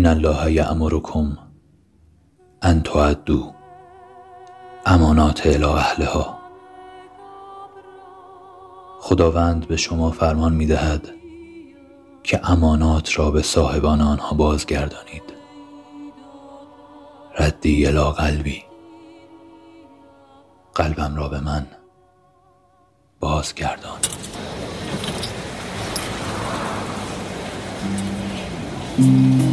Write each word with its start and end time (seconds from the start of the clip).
ان 0.00 0.06
الله 0.06 0.52
یأمرکم 0.52 1.36
ان 2.62 2.82
تعدوا 2.82 3.52
امانات 4.86 5.46
الی 5.46 5.64
اهلها 5.64 6.38
خداوند 9.00 9.66
به 9.68 9.76
شما 9.76 10.10
فرمان 10.10 10.52
می 10.52 10.66
دهد 10.66 11.08
که 12.22 12.50
امانات 12.50 13.18
را 13.18 13.30
به 13.30 13.42
صاحبان 13.42 14.00
آنها 14.00 14.36
بازگردانید. 14.36 15.22
ردی 17.38 17.86
الی 17.86 18.10
قلبی. 18.10 18.62
قلبم 20.74 21.16
را 21.16 21.28
به 21.28 21.40
من 21.40 21.66
بازگردان. 23.20 24.00
به 28.98 29.49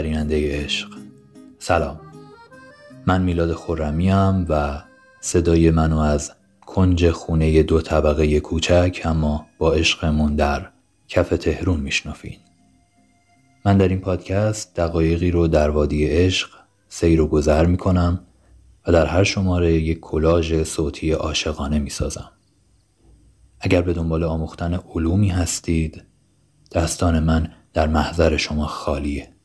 آفریننده 0.00 0.64
عشق. 0.64 0.88
سلام. 1.58 2.00
من 3.06 3.22
میلاد 3.22 3.52
خورمیم 3.52 4.46
و 4.48 4.82
صدای 5.20 5.70
منو 5.70 5.98
از 5.98 6.32
کنج 6.66 7.10
خونه 7.10 7.62
دو 7.62 7.80
طبقه 7.80 8.40
کوچک 8.40 9.00
اما 9.04 9.46
با 9.58 9.72
عشقمون 9.72 10.36
در 10.36 10.68
کف 11.08 11.28
تهرون 11.28 11.80
میشنفین 11.80 12.36
من 13.64 13.78
در 13.78 13.88
این 13.88 14.00
پادکست 14.00 14.76
دقایقی 14.76 15.30
رو 15.30 15.48
در 15.48 15.70
وادی 15.70 16.06
عشق 16.06 16.50
سیر 16.88 17.20
و 17.20 17.26
گذر 17.26 17.66
می‌کنم 17.66 18.20
و 18.86 18.92
در 18.92 19.06
هر 19.06 19.24
شماره 19.24 19.72
یک 19.72 20.00
کلاژ 20.00 20.62
صوتی 20.62 21.12
عاشقانه 21.12 21.78
می‌سازم. 21.78 22.30
اگر 23.60 23.82
به 23.82 23.92
دنبال 23.92 24.24
آموختن 24.24 24.74
علومی 24.94 25.28
هستید 25.28 26.02
دستان 26.72 27.18
من 27.18 27.52
در 27.72 27.86
محضر 27.86 28.36
شما 28.36 28.66
خالیه. 28.66 29.39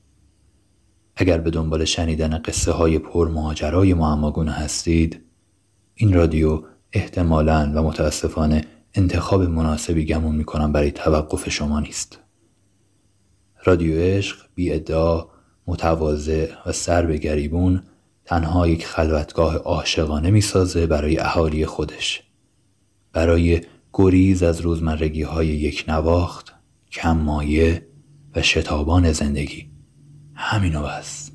اگر 1.15 1.37
به 1.37 1.49
دنبال 1.49 1.85
شنیدن 1.85 2.37
قصه 2.37 2.71
های 2.71 2.99
پر 2.99 3.27
ماجرای 3.27 3.93
معماگونه 3.93 4.51
هستید 4.51 5.21
این 5.95 6.13
رادیو 6.13 6.63
احتمالا 6.93 7.71
و 7.75 7.83
متاسفانه 7.83 8.65
انتخاب 8.93 9.41
مناسبی 9.41 10.05
گمون 10.05 10.35
می‌کنم 10.35 10.71
برای 10.71 10.91
توقف 10.91 11.49
شما 11.49 11.79
نیست. 11.79 12.19
رادیو 13.63 13.99
عشق 13.99 14.37
بی 14.55 14.73
ادعا 14.73 15.25
متواضع 15.67 16.47
و 16.65 16.71
سر 16.71 17.05
به 17.05 17.17
گریبون 17.17 17.83
تنها 18.25 18.67
یک 18.67 18.85
خلوتگاه 18.85 19.55
عاشقانه 19.55 20.31
می‌سازه 20.31 20.87
برای 20.87 21.19
اهالی 21.19 21.65
خودش. 21.65 22.23
برای 23.13 23.61
گریز 23.93 24.43
از 24.43 24.61
روزمرگی 24.61 25.21
های 25.21 25.47
یک 25.47 25.85
نواخت 25.87 26.53
کم 26.91 27.17
مایه 27.17 27.87
و 28.35 28.41
شتابان 28.41 29.11
زندگی. 29.11 29.74
همینو 30.35 30.83
بس. 30.83 31.31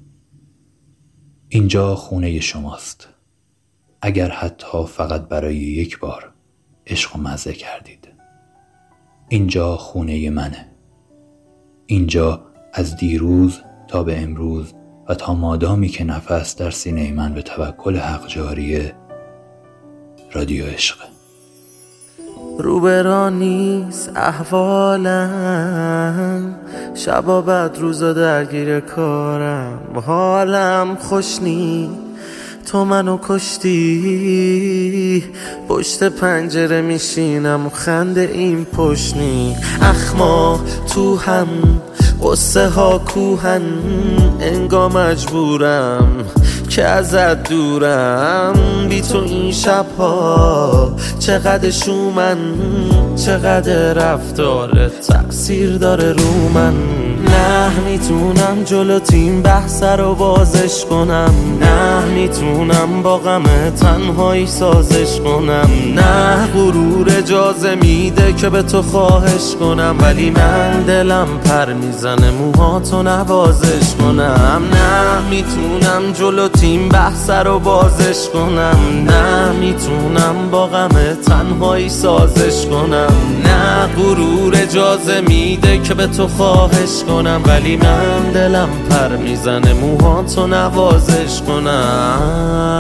اینجا 1.49 1.95
خونه 1.95 2.41
شماست. 2.41 3.09
اگر 4.03 4.29
حتی 4.31 4.87
فقط 4.87 5.29
برای 5.29 5.57
یک 5.57 5.99
بار 5.99 6.33
عشق 6.87 7.17
و 7.17 7.19
مزه 7.19 7.53
کردید. 7.53 8.09
اینجا 9.29 9.77
خونه 9.77 10.31
منه. 10.31 10.73
اینجا 11.87 12.47
از 12.73 12.97
دیروز 12.97 13.61
تا 13.89 14.03
به 14.03 14.21
امروز 14.21 14.75
و 15.09 15.15
تا 15.15 15.35
مادامی 15.35 15.89
که 15.89 16.05
نفس 16.05 16.57
در 16.57 16.71
سینه 16.71 17.13
من 17.13 17.35
به 17.35 17.43
توکل 17.43 17.97
حق 17.97 18.27
جاریه 18.27 18.95
رادیو 20.33 20.67
عشقه 20.67 21.20
روبرا 22.59 23.29
نیست 23.29 24.11
احوالم. 24.17 25.75
شبا 26.95 27.41
بعد 27.41 27.79
روزا 27.79 28.13
درگیر 28.13 28.81
کارم. 28.81 29.79
حالم 30.07 30.97
خوش 30.97 31.43
نی 31.43 31.91
تو 32.67 32.85
منو 32.85 33.19
کشتی؟ 33.29 35.25
پشت 35.69 36.03
پنجره 36.03 36.83
میشینم 36.83 37.67
و 37.67 37.71
خنده 37.71 38.21
این 38.21 38.65
پشنی 38.65 39.57
اخما 39.83 40.61
تو 40.95 41.17
هم 41.17 41.49
قصه 42.23 42.69
ها 42.69 42.99
کوهن 42.99 43.63
انگا 44.41 44.89
مجبورم 44.89 46.25
که 46.69 46.85
ازت 46.85 47.49
دورم. 47.49 48.55
بی 48.89 49.01
تو 49.01 49.19
این 49.19 49.53
شبها 49.53 50.97
چقدر 51.19 51.71
شومن 51.71 52.39
چقدر 53.17 53.93
رفتارت 53.93 55.01
تأثیر 55.01 55.77
داره 55.77 56.13
رو 56.13 56.49
من. 56.55 56.75
نه 57.41 57.81
می‌تونم 57.81 58.65
جلو 58.65 58.99
تیم 58.99 59.43
بحث 59.43 59.83
رو 59.83 60.15
بازش 60.15 60.85
کنم. 60.85 61.35
نه 61.61 62.05
می‌تونم 62.05 63.03
با 63.03 63.19
غم 63.19 63.43
تنهایی 63.81 64.47
سازش 64.47 65.21
کنم. 65.21 65.69
نه 65.95 66.47
غرور 66.55 67.07
اجازه 67.19 67.75
میده 67.75 68.33
که 68.33 68.49
به 68.49 68.63
تو 68.63 68.83
خواهش 68.83 69.55
کنم. 69.61 69.97
ولی 70.01 70.31
من 70.31 70.83
دلم 70.83 71.27
پر 71.45 71.73
می‌زنه 71.73 72.31
موهاتو 72.31 73.03
نوازش 73.03 73.95
کنم. 74.01 74.63
نه 74.73 75.29
می‌تونم 75.31 76.13
جلو 76.13 76.49
تیم 76.49 76.89
بحث 76.89 77.31
رو 77.31 77.59
بازش 77.59 78.29
کنم. 78.33 79.07
نه 79.09 79.53
می‌تونم 79.53 80.51
با 80.51 80.67
غم 80.67 80.89
تنهایی 81.27 81.89
سازش 81.89 82.67
کنم. 82.67 83.13
نه 83.45 83.87
غرور 83.97 84.57
اجازه 84.57 85.21
میده 85.21 85.79
که 85.79 85.95
به 85.95 86.07
تو 86.07 86.29
خواهش 86.29 87.03
کنم. 87.09 87.30
ولی 87.39 87.77
من 87.77 88.33
دلم 88.35 88.69
پر 88.91 89.17
می‌زنه. 89.17 89.73
موهاتو 89.73 90.47
نوازش 90.47 91.43
کنم. 91.47 92.71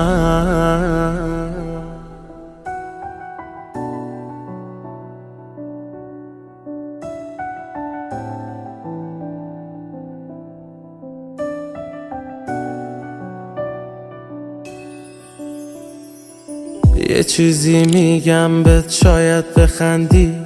یه 17.08 17.24
چیزی 17.24 17.84
میگم 17.84 18.62
بهت 18.62 18.90
شاید 18.90 19.54
بخندی. 19.54 20.39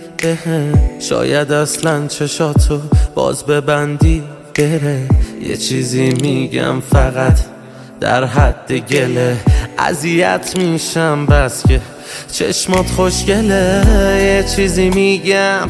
شاید 1.00 1.52
اصلا 1.52 2.06
چشاتو 2.06 2.80
باز 3.14 3.46
ببندی. 3.46 4.22
بره 4.58 5.08
یه 5.48 5.56
چیزی 5.56 6.10
میگم 6.10 6.80
فقط 6.80 7.38
در 8.00 8.24
حد 8.24 8.72
گله. 8.72 9.36
اذیت 9.78 10.54
میشم 10.58 11.26
بس 11.26 11.66
که 11.66 11.80
چشمات 12.32 12.90
خوشگله. 12.90 13.82
یه 14.18 14.44
چیزی 14.56 14.90
میگم 14.90 15.68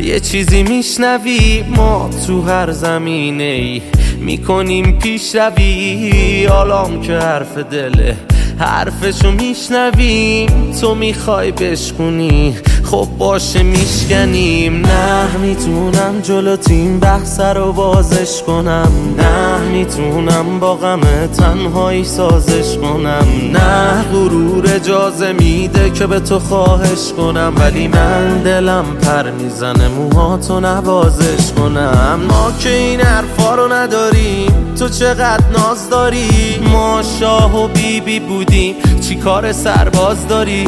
یه 0.00 0.20
چیزی 0.20 0.62
میشنوی. 0.62 1.64
ما 1.76 2.10
تو 2.26 2.42
هر 2.42 2.70
زمینه 2.70 3.44
ای 3.44 3.82
می‌کنیم 4.20 4.98
پیش 4.98 5.34
روی 5.34 6.44
حالام 6.44 7.00
که 7.00 7.12
حرف 7.12 7.58
دله 7.58 8.16
حرفشو 8.58 9.30
میشنویم. 9.30 10.72
تو 10.80 10.94
می‌خوای 10.94 11.52
بشکونی. 11.52 12.56
خب 12.90 13.08
باشه 13.18 13.62
میشکنیم. 13.62 14.86
نه. 14.86 15.36
می‌تونم 15.42 16.20
جلو 16.22 16.56
تیم 16.56 17.00
بحث 17.00 17.40
رو 17.40 17.72
بازش 17.72 18.42
کنم. 18.42 18.88
نه. 19.18 19.58
می‌تونم 19.58 20.58
با 20.60 20.74
غم 20.74 21.00
تنهایی 21.38 22.04
سازش 22.04 22.76
کنم. 22.76 23.26
نه. 23.52 24.02
غرور 24.12 24.74
اجازه 24.74 25.32
میده 25.32 25.90
که 25.90 26.06
به 26.06 26.20
تو 26.20 26.38
خواهش 26.38 27.12
کنم. 27.16 27.52
ولی 27.56 27.88
من 27.88 28.42
دلم 28.42 28.84
پر 29.02 29.30
می‌زنه 29.30 29.88
موهاتو 29.88 30.60
نوازش 30.60 31.52
کنم. 31.56 32.20
ما 32.28 32.52
که 32.58 32.70
این 32.70 33.00
حرفا 33.00 33.54
رو 33.54 33.72
نداریم 33.72 34.74
تو 34.78 34.88
چقدر 34.88 35.44
ناز 35.58 35.90
داری؟ 35.90 36.58
ما 36.72 37.02
شاه 37.20 37.64
و 37.64 37.68
بیبی 37.68 38.00
بی 38.00 38.20
بودیم. 38.20 38.74
چی 39.10 39.16
کار 39.16 39.52
سرباز 39.52 40.28
داری؟ 40.28 40.66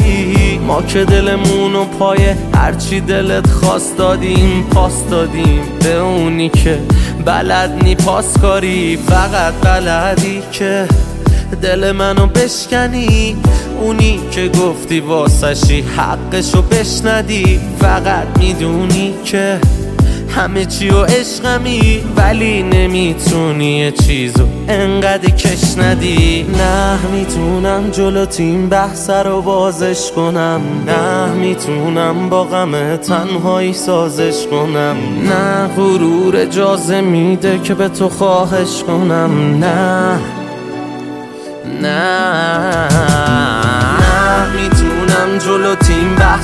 ما 0.67 0.81
که 0.81 1.05
دلمون 1.05 1.75
و 1.75 1.85
پای 1.85 2.17
هرچی 2.55 3.01
دلت 3.01 3.49
خواست 3.49 3.97
دادیم 3.97 4.63
پاس 4.71 5.09
دادیم. 5.09 5.61
به 5.83 5.97
اونی 5.97 6.49
که 6.49 6.79
بلد 7.25 7.83
نی 7.83 7.95
پاس 7.95 8.37
کاری 8.37 8.97
فقط 9.07 9.53
بلدی 9.53 10.41
که 10.51 10.85
دل 11.61 11.91
منو 11.91 12.27
بشکنی. 12.27 13.35
اونی 13.81 14.19
که 14.31 14.47
گفتی 14.47 14.99
واسشی 14.99 15.81
حقشو 15.81 16.61
بشندی 16.61 17.59
فقط 17.79 18.27
می‌دونی 18.39 19.13
که 19.25 19.59
همه 20.35 20.65
چی 20.65 20.89
و 20.89 21.03
عشقمی 21.03 22.03
ولی 22.15 22.63
نمی‌تونی 22.63 23.77
یه 23.77 23.91
چیزو 23.91 24.43
انقدر 24.67 25.29
کش 25.29 25.77
ندی. 25.77 26.45
نه 26.57 26.99
می‌تونم 27.11 27.89
جلو 27.91 28.25
تیم 28.25 28.69
بحث 28.69 29.09
رو 29.09 29.41
بازش 29.41 30.11
کنم. 30.15 30.61
نه 30.87 31.31
می‌تونم 31.31 32.29
با 32.29 32.43
غم 32.43 32.95
تنهایی 32.95 33.73
سازش 33.73 34.47
کنم. 34.51 34.95
نه 35.29 35.67
غرور 35.67 36.37
اجازه 36.37 37.01
میده 37.01 37.59
که 37.59 37.73
به 37.73 37.89
تو 37.89 38.09
خواهش 38.09 38.83
کنم. 38.87 39.57
نه 39.59 40.19
نه. 41.81 43.12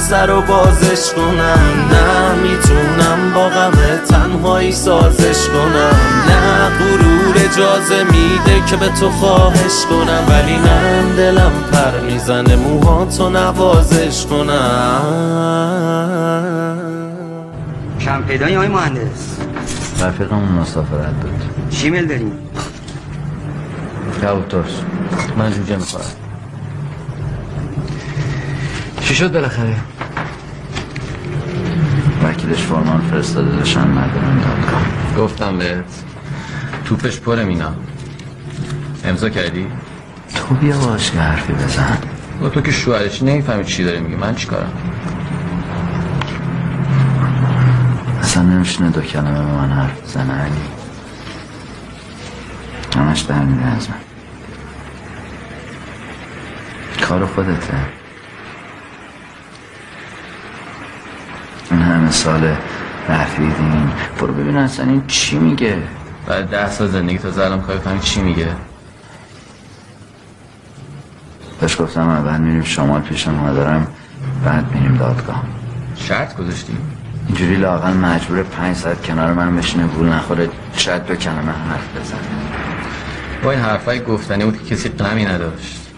بحث 0.10 0.30
رو 0.30 0.42
بازش 0.42 1.14
کنم. 1.14 1.88
نه 1.92 2.34
می‌تونم 2.34 3.34
با 3.36 3.50
غم 3.50 3.72
تنهایی 4.10 4.72
سازش 4.72 5.48
کنم. 5.48 5.96
نه 6.28 6.70
غرور 6.80 7.36
اجازه 7.36 8.04
میده 8.04 8.66
که 8.68 8.76
به 8.76 8.88
تو 8.88 9.10
خواهش 9.10 9.86
کنم. 9.90 10.24
ولی 10.30 10.58
من 10.58 11.16
دلم 11.16 11.52
پر 11.72 12.00
می‌زنه 12.00 12.56
موهاتو 12.56 13.30
نوازش 13.30 14.26
کنم. 14.26 15.02
کم 18.02 18.22
پیدایی 18.22 18.56
های 18.56 18.68
مهندس. 18.68 19.38
رفیقمون 20.02 20.52
مسافرت 20.52 21.14
بود. 21.22 21.44
چی 21.70 21.90
میل 21.90 22.08
داریم؟ 22.08 22.32
کبوترس 24.22 24.82
من 25.38 25.52
جوجه 25.52 25.76
می‌خورم. 25.76 26.06
چی 29.02 29.16
شد 29.16 29.34
بالاخره؟ 29.34 29.76
وکیلش 32.24 32.62
فرمان 32.62 33.02
فرستاده 33.02 33.56
داشتن 33.56 33.92
ندارم 33.92 34.42
دادگاه. 34.42 34.82
گفتم 35.18 35.58
بهت 35.58 36.04
توپش 36.86 37.20
پر 37.20 37.44
مینا. 37.44 37.74
امضا 39.06 39.30
کردی؟ 39.30 39.68
تو 40.36 40.56
بیا 40.56 40.78
باش 40.78 41.14
یه 41.14 41.22
حرفی 41.22 41.54
بزن. 41.54 41.98
با 42.42 42.50
تو 42.50 42.62
که 42.62 42.72
شوهرش 42.72 43.24
نمی‌فهمی 43.24 43.66
چی 43.66 43.84
داره 43.84 44.00
میگه. 44.00 44.16
من 44.18 44.36
چیکارم؟ 44.36 44.72
اصلا 48.22 48.44
نمیشونه 48.44 48.90
دو 48.90 49.02
کلمه 49.02 49.46
به 49.46 49.52
من 49.52 49.72
حرف 49.72 50.02
بزنه 50.02 50.34
علی. 50.34 50.62
همش 52.96 53.20
در 53.22 53.44
میره 53.44 53.68
از 53.68 53.90
من. 53.90 53.96
کار 57.08 57.26
خودته. 57.26 57.99
سال 62.12 62.56
رفیدین 63.10 63.92
برو 64.20 64.34
ببین 64.34 64.58
اصلا 64.58 64.86
این 64.86 65.04
چی 65.08 65.38
میگه. 65.38 65.78
بعد 66.28 66.50
ده 66.50 66.72
سال 66.72 66.88
زندگی 66.88 67.18
تا 67.18 67.46
الان 67.46 67.58
می‌خوای 67.58 67.78
بفهمی 67.78 68.00
چی 68.00 68.22
میگه؟ 68.22 68.48
بهش 71.62 71.82
گفتم 71.82 72.10
اول 72.10 72.38
میریم 72.38 72.64
شمال 72.64 73.02
پیش 73.02 73.28
مادرم 73.28 73.88
بعد 74.46 74.76
میریم 74.76 74.98
دادگاه. 74.98 75.44
شرط 75.96 76.38
گذاشتی؟ 76.38 76.78
اینجوری 77.28 77.56
لاقل 77.56 77.94
مجبور 77.94 78.44
پنج 78.44 78.76
ساعت 78.76 79.04
کنار 79.04 79.34
من 79.34 79.56
بشینه 79.56 79.88
گول 79.88 80.08
نخوره 80.10 80.50
شاید 80.74 81.06
دو 81.06 81.16
کلمه 81.16 81.52
حرف 81.52 81.98
بزنه. 82.00 82.20
با 83.44 83.52
این 83.52 83.60
حرفای 83.60 84.04
گفتنی 84.04 84.46
بود 84.46 84.64
که 84.64 84.76
کسی 84.76 84.90
غمی 84.90 85.26
نداشت. 85.26 85.92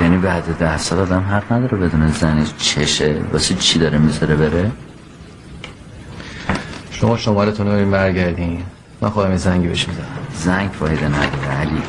یعنی 0.00 0.16
بعد 0.16 0.58
ده 0.58 0.78
سال 0.78 0.98
آدم 0.98 1.24
حق 1.30 1.52
نداره 1.52 1.76
بدون 1.78 2.08
زنش 2.08 2.48
چشه 2.58 3.20
واسه 3.32 3.54
چی 3.54 3.78
داره 3.78 3.98
می‌ذاره 3.98 4.36
بره؟ 4.36 4.70
شما 7.02 7.16
شمالتون 7.16 7.66
رو 7.66 7.72
بریم 7.72 7.90
برگردین 7.90 8.62
من 9.00 9.10
خودم 9.10 9.30
یه 9.30 9.36
زنگی 9.36 9.68
بهش 9.68 9.88
می‌زنم. 9.88 10.06
زنگ 10.34 10.70
فایده 10.70 11.08
نداره 11.08 11.48
علی. 11.60 11.82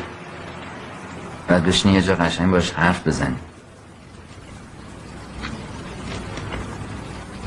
بعد 1.48 1.64
بشینی 1.64 1.94
یه 1.94 2.02
جا 2.02 2.14
قشنگ 2.14 2.50
باش 2.50 2.72
حرف 2.72 3.06
بزنی 3.06 3.36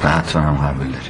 بعد 0.03 0.25
تو 0.25 0.39
هم 0.39 0.55
قبول 0.55 0.87
داری. 0.87 1.09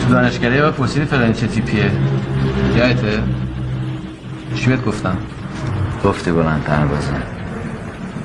تو 0.00 0.08
دانشگاهی 0.08 0.62
با 0.62 0.70
پرسیدی 0.70 1.06
فلانی 1.06 1.34
چه 1.34 1.46
تیپیه؟ 1.46 1.90
یادته؟ 2.76 3.22
چی 4.54 4.66
بهت 4.66 4.84
گفتم؟ 4.84 5.16
گفتی 6.04 6.32
بلندتر 6.32 6.86
بزن. 6.86 7.22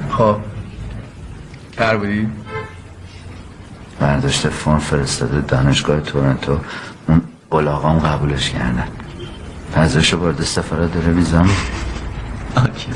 خب. 0.10 0.38
پر 1.78 1.98
بودی؟ 1.98 2.28
برداشت 4.00 4.50
فرم 4.50 4.80
فرستاده 4.80 5.42
دانشگاه 5.42 6.00
تورنتو. 6.00 6.60
اون 7.08 7.22
قلاقام 7.52 8.00
قبولش 8.00 8.50
کردن 8.50 8.88
پذرش 9.76 10.14
برده 10.14 10.44
سفارت 10.44 10.94
داره 10.94 11.08
ویزام 11.08 11.50
آکی 12.56 12.92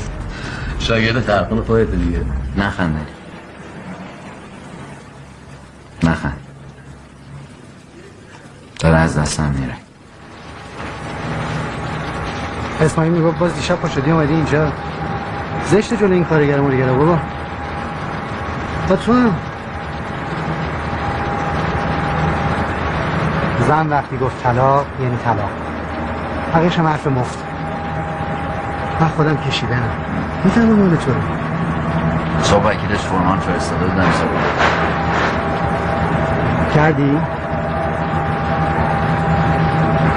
شاگرد 0.78 1.26
ترقون 1.26 1.62
خودت 1.62 1.90
دیگه. 1.90 2.24
نخند. 2.56 3.06
نخند. 6.02 6.36
داره 8.80 8.96
از 8.96 9.18
دستم 9.18 9.54
میره. 9.58 9.74
اسماعیل 12.80 13.12
می‌گفت 13.12 13.38
باز 13.38 13.54
دیشب 13.54 13.74
پا 13.74 13.88
شدی 13.88 14.10
اومدی 14.10 14.34
اینجا. 14.34 14.72
زشت 15.70 15.94
جلو 15.94 16.12
این 16.12 16.24
کارگر 16.24 16.60
مرگره 16.60 16.92
بابا. 16.92 17.18
با 18.88 18.96
تو 18.96 19.12
هم. 19.12 19.36
زن 23.68 23.88
وقتی 23.88 24.16
گفت 24.18 24.42
طلاق 24.42 24.86
یعنی 25.02 25.16
طلاق. 25.24 25.50
حقیقش 26.54 26.78
هم 26.78 26.86
حرف 26.86 27.06
مفت. 27.06 27.38
من 29.00 29.08
خودم 29.08 29.36
کشیدنم. 29.36 29.90
می‌فهمم 30.44 30.72
مال 30.72 30.96
تو؟ 30.96 31.12
صبح 32.42 32.64
وکیلش 32.64 33.00
فرمان 33.00 33.38
فرستاده 33.38 33.84
بودن 33.84 34.04
کردی؟ 36.74 37.18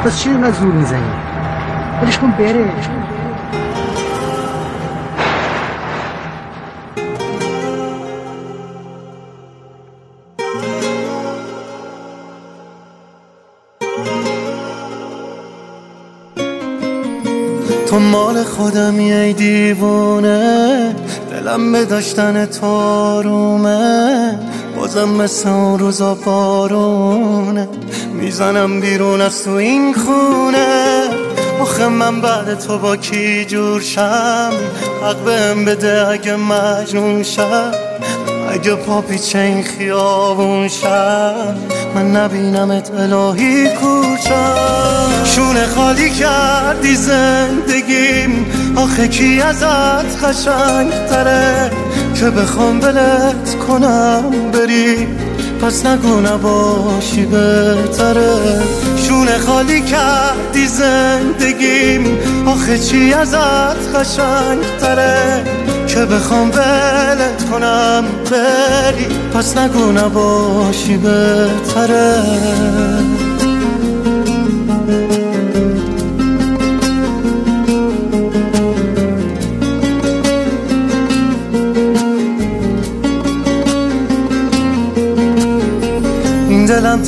پس 0.04 0.20
چی 0.20 0.30
اینقدر 0.30 0.52
زور 0.52 0.74
می‌زنی؟ 0.74 1.12
ولش 2.02 2.18
کن 2.18 2.32
بره 2.32 2.72
تو 17.98 18.04
مال 18.04 18.44
خودمی 18.44 19.14
ای 19.14 19.34
دیوونه. 19.34 20.96
دلم 21.32 21.72
به 21.72 21.86
داشتن 21.86 22.46
تارومه 22.46 24.40
بازم 24.76 25.10
مثل 25.10 25.50
اون 25.50 25.80
روزا 25.80 26.16
بارونه. 26.16 27.68
می‌زنم 28.14 28.80
بیرون 28.80 29.22
از 29.22 29.44
تو 29.44 29.52
این 29.52 29.94
خونه. 29.94 31.04
آخه 31.62 31.88
من 31.88 32.22
بعد 32.22 32.60
تو 32.60 32.78
با 32.78 32.98
کی 32.98 33.46
جور 33.46 33.82
شم؟ 33.82 34.52
حق 35.04 35.24
بهم 35.26 35.66
بده 35.66 36.08
اگه 36.08 36.36
مجنون 36.36 37.24
شم. 37.24 37.72
اگه 38.50 38.76
پا 38.76 39.02
پیچه 39.02 39.40
این 39.40 39.64
خیابون 39.64 40.68
شم. 40.68 41.56
من 41.96 42.16
نبینمت 42.16 42.92
الهی 42.92 43.70
کورشم 43.70 45.08
شونه 45.26 45.66
خالی 45.66 46.10
کردی 46.10 46.96
زندگیم. 46.96 48.46
آخه 48.76 49.08
کی 49.08 49.42
ازت 49.42 50.24
قشنگ 50.24 50.92
تره 51.10 51.72
که 52.16 52.30
بخوام 52.30 52.82
ولت 52.82 53.56
کنم؟ 53.68 54.52
بری. 54.54 55.08
پس 55.62 55.86
نگو 55.86 56.20
نباشی 56.22 57.26
بهتره. 57.26 58.62
شونه 59.08 59.38
خالی 59.38 59.82
کردی 59.82 60.68
زندگیم. 60.68 62.18
آخه 62.48 62.80
چی 62.80 63.14
ازت 63.14 63.96
قشنگ 63.96 64.60
تره 64.80 65.44
که 65.88 66.00
بخوام 66.00 66.50
ولت 66.52 67.50
کنم؟ 67.52 68.06
بری. 68.32 69.08
پس 69.38 69.58
نگو 69.58 69.92
نباشی 69.92 70.98
بهتره. 70.98 72.24
این 86.50 86.66
دلم 86.66 87.02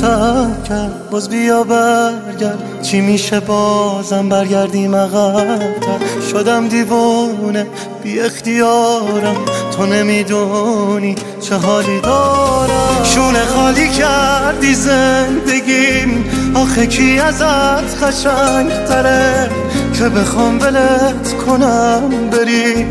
کرد 0.68 1.10
باز 1.10 1.28
بیا 1.28 1.64
برگرد. 1.64 2.82
چی 2.82 3.00
میشه 3.00 3.40
بازم 3.40 4.28
برگردیم 4.28 4.96
عقبتر؟ 4.96 5.98
شدم 6.32 6.68
دیوونه 6.68 7.66
بی 8.02 8.20
اختیارم. 8.20 9.36
تو 9.76 9.86
نمی‌دونی 9.86 11.14
چه 11.40 11.54
حالی 11.54 12.00
دارم. 12.00 13.04
شونه 13.04 13.44
خالی 13.44 13.88
کردی 13.88 14.74
زندگیم. 14.74 16.24
آخه 16.54 16.86
کی 16.86 17.18
ازت 17.18 17.96
خشنگ 17.96 18.84
تره 18.84 19.50
که 19.98 20.08
بخوام 20.08 20.60
ولت 20.60 21.34
کنم؟ 21.46 22.30
بری. 22.32 22.86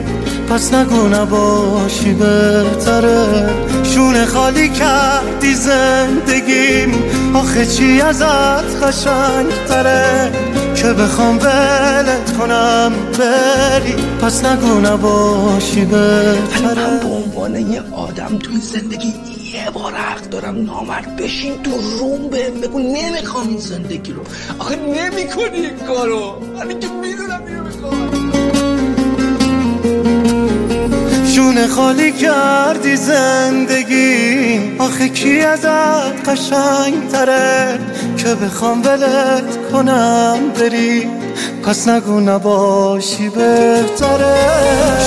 پس 0.49 0.73
نگو 0.73 1.07
نباشی 1.07 2.13
بهتره. 2.13 3.49
شونه 3.83 4.25
خالی 4.25 4.69
کردی 4.69 5.53
زندگیم. 5.55 6.93
آخه 7.35 7.65
چی 7.65 8.01
ازت 8.01 8.83
خشنگ 8.83 9.47
تره 9.67 10.31
که 10.81 10.93
بخوام 10.93 11.38
ولت 11.38 12.38
کنم 12.38 12.91
بری 13.19 13.93
پس 14.21 14.45
نگو 14.45 14.79
نباشی 14.79 15.86
بهتره 15.86 16.75
من 16.75 17.00
به 17.00 17.07
عنوان 17.07 17.71
یه 17.71 17.81
آدم 17.91 18.38
تو 18.39 18.51
این 18.51 18.59
زندگی 18.59 19.13
یه 19.53 19.69
بار 19.74 19.93
حق 19.93 20.21
دارم 20.21 20.65
نامرد 20.65 21.15
بشین 21.15 21.63
تو 21.63 21.71
روم 22.00 22.29
بهم 22.29 22.62
بگو 22.62 22.79
نمی‌خوام 22.79 23.48
این 23.48 23.57
زندگی 23.57 24.12
رو. 24.12 24.21
آخه 24.59 24.75
نمی‌کنی 24.75 25.57
این 25.57 25.77
کارو. 25.88 26.39
من 26.59 26.79
که 26.79 26.88
شونه 31.36 31.67
خالی 31.67 32.12
کردی 32.12 32.95
زندگی. 32.95 34.59
آخه 34.79 35.09
کی 35.09 35.41
ازت 35.41 36.29
قشنگ 36.29 37.07
تره 37.12 37.79
که 38.17 38.36
بخوام 38.36 38.81
ولت 38.81 39.71
کنم 39.71 40.38
بری؟ 40.59 41.07
پس 41.63 41.88
نگو 41.88 42.19
نباشی 42.19 43.29
بهتره. 43.29 44.36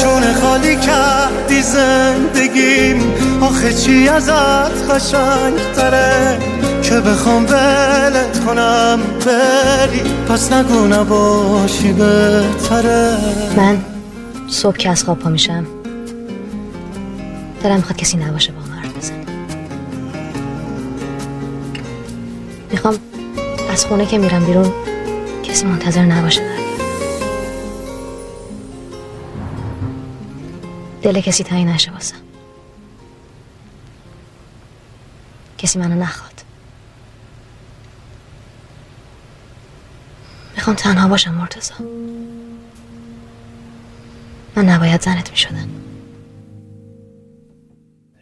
شونه 0.02 0.34
خالی 0.40 0.76
کردی 0.76 1.62
زندگیم 1.62 3.14
آخه 3.40 3.72
چی 3.72 4.08
ازت 4.08 4.90
قشنگ 4.90 5.54
تره 5.76 6.38
که 6.82 6.94
بخوام 6.94 7.44
ولت 7.44 8.44
کنم 8.46 9.00
بری؟ 9.26 10.00
پس 10.28 10.52
نگو 10.52 10.86
نباشی 10.86 11.92
بهتره. 11.92 13.16
من 13.56 13.78
صبح 14.48 14.76
که 14.76 14.90
از 14.90 15.04
خواب 15.04 15.18
پا 15.18 15.30
میشم 15.30 15.81
دلم 17.62 17.76
می‌خواد 17.76 17.96
کسی 17.96 18.16
نباشه 18.16 18.52
با 18.52 18.60
من 18.60 18.78
حرف 18.78 18.96
بزنه. 18.96 19.26
می‌خوام 22.70 22.98
از 23.70 23.86
خونه 23.86 24.06
که 24.06 24.18
میرم 24.18 24.44
بیرون 24.44 24.72
کسی 25.42 25.66
منتظر 25.66 26.04
نباشه. 26.04 26.40
برگردم 26.40 26.62
دل 31.02 31.20
کسی 31.20 31.44
تایی 31.44 31.64
نشه 31.64 31.90
واسم 31.90 32.16
کسی 35.58 35.78
منو 35.78 36.02
نخواد. 36.02 36.44
می‌خوام 40.54 40.76
تنها 40.76 41.08
باشم 41.08 41.34
مرتضی. 41.34 41.72
من 44.56 44.68
نباید 44.68 45.02
زنت 45.02 45.30
می‌شدم. 45.30 45.81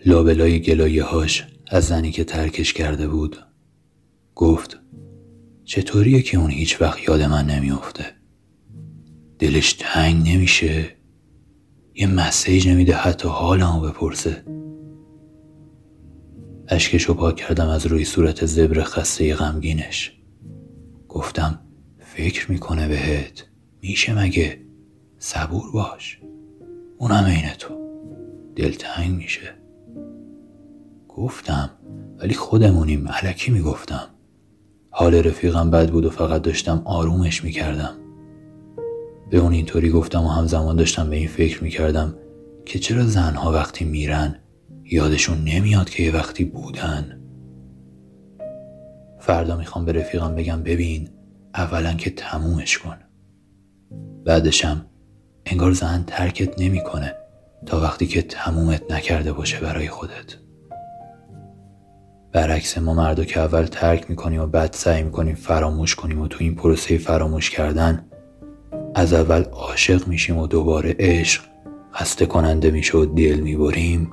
لابلای 0.06 0.60
گلایه 0.60 1.04
هاش 1.04 1.46
از 1.68 1.84
زنی 1.84 2.10
که 2.10 2.24
ترکش 2.24 2.72
کرده 2.72 3.08
بود. 3.08 3.36
گفت 4.34 4.80
چطوریه 5.64 6.22
که 6.22 6.38
اون 6.38 6.50
هیچ 6.50 6.82
وقت 6.82 7.08
یاد 7.08 7.22
من 7.22 7.46
نمیافته؟ 7.46 8.04
دلش 9.38 9.72
تنگ 9.72 10.28
نمیشه؟ 10.28 10.96
یه 11.94 12.06
مسیج 12.06 12.68
نمیده 12.68 12.94
حتی 12.94 13.28
حالمو 13.28 13.80
بپرسه. 13.80 14.44
اشکشو 16.68 17.14
پاک 17.14 17.36
کردم 17.36 17.68
از 17.68 17.86
روی 17.86 18.04
صورت 18.04 18.46
زبر 18.46 18.82
خسته 18.82 19.34
غمگینش. 19.34 20.12
گفتم 21.08 21.60
فکر 21.98 22.50
می‌کنه 22.50 22.88
بهت. 22.88 23.46
میشه 23.82 24.22
مگه؟ 24.22 24.60
صبور 25.18 25.72
باش. 25.72 26.20
اونم 26.98 27.24
عین 27.24 27.48
تو. 27.58 27.74
دلتنگ 28.56 29.16
میشه. 29.16 29.59
گفتم 31.20 31.70
ولی 32.18 32.34
خودمونیم 32.34 33.08
علکی 33.08 33.50
می‌گفتم. 33.50 34.06
حال 34.90 35.14
رفیقم 35.14 35.70
بد 35.70 35.90
بود 35.90 36.04
و 36.04 36.10
فقط 36.10 36.42
داشتم 36.42 36.82
آرومش 36.84 37.44
می‌کردم. 37.44 37.94
به 39.30 39.38
اون 39.38 39.52
اینطوری 39.52 39.90
گفتم 39.90 40.24
و 40.24 40.28
همزمان 40.28 40.76
داشتم 40.76 41.10
به 41.10 41.16
این 41.16 41.28
فکر 41.28 41.64
می‌کردم 41.64 42.14
که 42.66 42.78
چرا 42.78 43.04
زنها 43.06 43.52
وقتی 43.52 43.84
میرن 43.84 44.36
یادشون 44.84 45.38
نمیاد 45.44 45.90
که 45.90 46.02
یه 46.02 46.14
وقتی 46.14 46.44
بودن. 46.44 47.20
فردا 49.18 49.56
می‌خوام 49.56 49.84
به 49.84 49.92
رفیقم 49.92 50.34
بگم 50.34 50.62
ببین 50.62 51.08
اولا 51.54 51.92
که 51.92 52.10
تمومش 52.10 52.78
کن. 52.78 52.96
بعدشم 54.24 54.86
انگار 55.46 55.72
زن 55.72 56.04
ترکت 56.06 56.60
نمی‌کنه 56.60 57.14
تا 57.66 57.80
وقتی 57.80 58.06
که 58.06 58.22
تمومت 58.22 58.92
نکرده 58.92 59.32
باشه 59.32 59.60
برای 59.60 59.88
خودت. 59.88 60.36
برعکس 62.32 62.78
ما 62.78 62.94
مردو 62.94 63.24
که 63.24 63.40
اول 63.40 63.64
ترک 63.64 64.10
می‌کنیم 64.10 64.40
و 64.40 64.46
بعد 64.46 64.72
سعی 64.72 65.02
می‌کنیم 65.02 65.34
فراموش 65.34 65.94
کنیم 65.94 66.20
و 66.20 66.28
تو 66.28 66.36
این 66.40 66.54
پروسه 66.54 66.98
فراموش 66.98 67.50
کردن 67.50 68.04
از 68.94 69.12
اول 69.12 69.42
عاشق 69.42 70.08
میشیم 70.08 70.38
و 70.38 70.46
دوباره 70.46 70.96
عشق 70.98 71.42
خسته 71.94 72.26
کننده 72.26 72.70
میشه 72.70 72.98
و 72.98 73.04
دل 73.04 73.40
می‌بریم. 73.40 74.10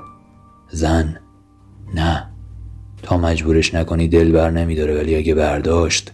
زن 0.71 1.19
نه. 1.95 2.27
تا 3.03 3.17
مجبورش 3.17 3.73
نکنی 3.73 4.07
دل 4.07 4.31
بر 4.31 4.51
نمیداره 4.51 4.97
ولی 4.97 5.15
اگه 5.15 5.35
برداشت 5.35 6.11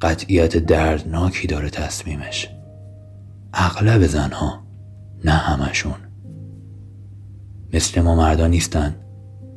قطعیت 0.00 0.56
دردناکی 0.56 1.46
داره 1.46 1.70
تصمیمش. 1.70 2.48
اغلب 3.54 4.06
زنها 4.06 4.66
نه 5.24 5.32
همشون. 5.32 5.96
مثل 7.72 8.00
ما 8.00 8.14
مردا 8.14 8.46
نیستن. 8.46 8.96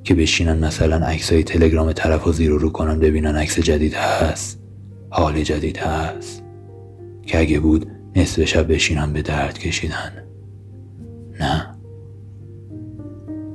که 0.04 0.16
بشینن 0.16 0.66
مثلا 0.66 1.06
عکسای 1.06 1.44
تلگرام 1.44 1.92
طرف 1.92 2.28
و 2.28 2.32
زیر 2.32 2.52
رو 2.52 2.70
کنن 2.70 3.00
ببینن 3.00 3.36
عکس 3.36 3.60
جدید 3.60 3.94
هست 3.94 4.60
حال 5.10 5.44
جدید 5.44 5.78
هست. 5.78 6.44
که 7.26 7.40
اگه 7.40 7.60
بود 7.60 7.92
نصف 8.16 8.44
شب 8.44 8.74
بشینن 8.74 9.14
به 9.14 9.22
درد 9.22 9.60
کشیدن. 9.60 10.24
نه. 11.40 11.76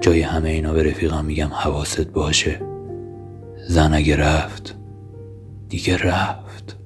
جای 0.00 0.20
همه 0.20 0.48
اینا 0.48 0.72
به 0.72 0.82
رفیقم 0.82 1.24
میگم 1.24 1.50
حواست 1.52 2.08
باشه. 2.08 2.60
زن 3.68 3.94
اگه 3.94 4.16
رفت 4.16 4.76
دیگه 5.68 5.96
رفت. 5.96 6.76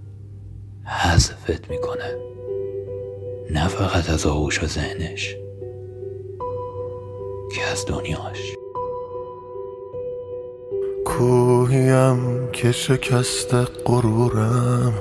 حذفت 0.84 1.70
می‌کنه. 1.70 2.16
نه 3.50 3.68
فقط 3.68 4.10
از 4.10 4.26
آغوش 4.26 4.62
و 4.62 4.66
ذهنش 4.66 5.36
که 7.52 7.60
از 7.72 7.86
دنیاش. 7.86 8.59
کوهیم 11.10 12.48
که 12.52 12.72
شکست 12.72 13.54
غرورم 13.86 14.92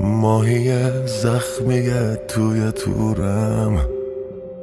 ماهی 0.00 0.90
زخمی 1.06 1.90
توی 2.28 2.72
تورم. 2.72 3.86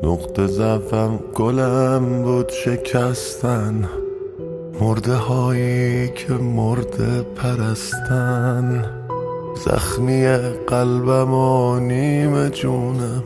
نقطه 0.04 0.48
ضعفم 0.48 1.20
گلم 1.36 2.24
بود 2.24 2.50
شکستن 2.50 3.90
مرده 4.82 5.16
هایی 5.16 6.08
که 6.08 6.34
مرده 6.34 7.22
پرستن. 7.36 8.86
زخمی 9.66 10.28
قلبم 10.68 11.34
و 11.34 11.80
نیم 11.80 12.50
جونم 12.50 13.24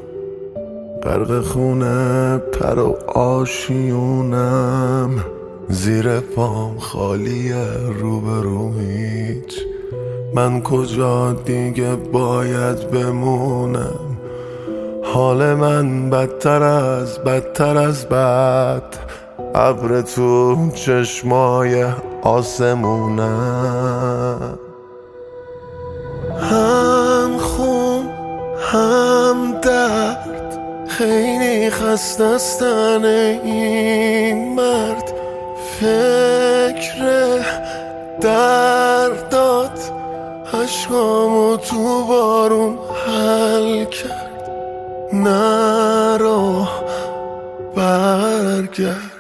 غرق 1.04 1.42
خونه 1.42 2.38
پر 2.38 2.80
و 2.80 2.98
آشیونم. 3.20 5.10
زیر 5.70 6.20
پام 6.20 6.78
خالی 6.78 7.54
روبرو 8.00 8.74
هیچ. 8.80 9.60
من 10.36 10.62
کجا 10.62 11.34
دیگه 11.34 11.96
باید 11.96 12.92
بمونم؟ 12.92 14.18
حال 15.04 15.54
من 15.54 16.10
بدتر 16.10 16.64
از 16.64 17.20
بدتر 17.20 17.78
از 17.78 18.06
بد. 18.06 18.84
ابر 19.56 20.02
تو 20.02 20.58
چشمای 20.72 21.86
آسمونم. 22.22 23.40
هم 26.40 27.38
خون 27.38 28.10
هم 28.60 29.62
درد. 29.62 30.58
خیلی 30.88 31.70
خستستن 31.70 33.06
این 33.44 34.56
مرد. 34.56 35.21
فکر 35.82 37.02
درد 38.22 39.30
داد. 39.30 39.80
عشقامو 40.64 41.58
تو 41.58 42.04
بارون 42.06 42.78
حل 43.08 43.86
کرد. 43.86 44.52
نرو 45.14 46.68
برگرد. 47.76 49.12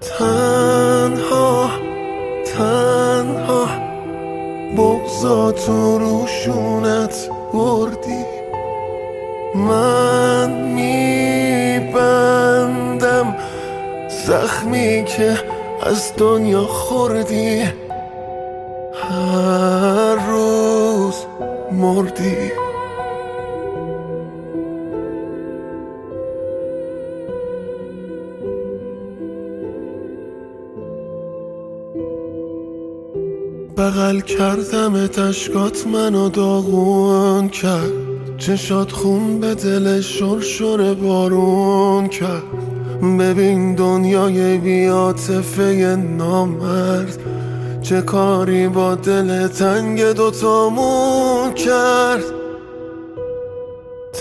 تنها 0.00 1.70
تنها 2.56 3.66
بغزا 4.76 5.52
تو 5.52 5.98
روشونت 5.98 7.30
بردی. 7.54 8.24
من 9.54 10.50
میبندم 10.62 12.08
زخمی 14.26 15.04
که 15.04 15.57
از 15.88 16.12
دنیا 16.16 16.64
خوردی؟ 16.64 17.62
هر 18.94 20.28
روز 20.30 21.14
مردی. 21.72 22.50
بغل 33.76 34.20
کردم 34.20 35.06
تشکات 35.06 35.86
منو 35.86 36.28
داغون 36.28 37.48
کرد. 37.48 37.92
چشات 38.38 38.92
خون 38.92 39.40
به 39.40 39.54
دل 39.54 40.00
شرشر 40.00 40.94
بارون 40.94 42.08
کرد. 42.08 42.67
ببین 43.02 43.74
دنیای 43.74 44.58
بیاتفه 44.58 45.96
نامرد. 46.18 47.18
چه 47.82 48.00
کاری 48.00 48.68
با 48.68 48.94
دل 48.94 49.48
تنگ 49.48 50.02
دوتامون 50.02 51.54
کرد؟ 51.54 52.24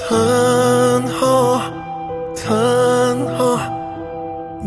تنها 0.10 1.62
تنها 2.36 3.60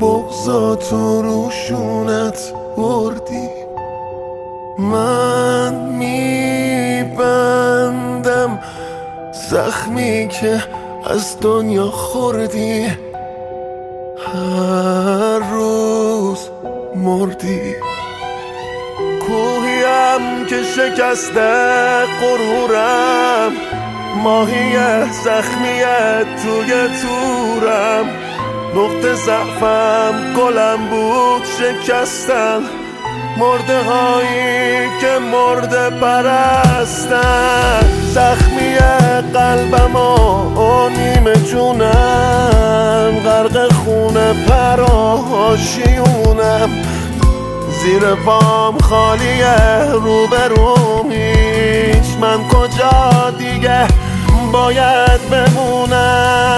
بغزا 0.00 0.76
تو 0.76 1.22
روشونت 1.22 2.52
بردی. 2.76 3.48
من 4.78 5.74
میبندم 5.98 7.40
زخمی 9.50 10.28
که 10.28 10.62
از 11.06 11.36
دنیا 11.40 11.86
خوردی. 11.86 12.86
هر 14.34 15.38
روز 15.50 16.48
مردی. 16.96 17.74
کوهیم 19.20 20.46
که 20.48 20.62
شکسته 20.62 21.50
قرورم 22.20 23.52
ماهی 24.22 24.76
زخمی 25.24 25.82
توی 26.42 26.88
تورم. 27.02 28.06
نقطه 28.76 29.14
ضعفم 29.14 30.34
گلم 30.36 30.88
بود 30.90 31.42
شکستم. 31.44 32.62
مرده 33.38 33.82
هایی 33.82 34.88
که 35.00 35.18
مرده 35.32 35.90
پرستن. 35.90 37.80
زخمی 38.14 38.74
قلبم 39.34 39.96
و 39.96 40.88
نیمه 40.88 41.34
جونم. 41.34 43.20
غرق 43.24 43.72
خونه 43.72 44.32
پراشیونم 44.48 45.90
زیر 47.82 48.14
پام 48.14 48.78
خالیه 48.78 49.84
روبروم 49.92 51.12
هیچ. 51.12 52.16
من 52.20 52.48
کجا 52.48 53.30
دیگه 53.38 53.86
باید 54.52 55.20
بمونم؟ 55.30 56.50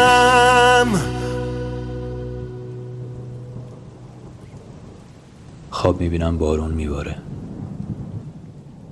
خواب 5.83 6.01
می‌بینم 6.01 6.39
بارون 6.39 6.75
میباره. 6.75 7.23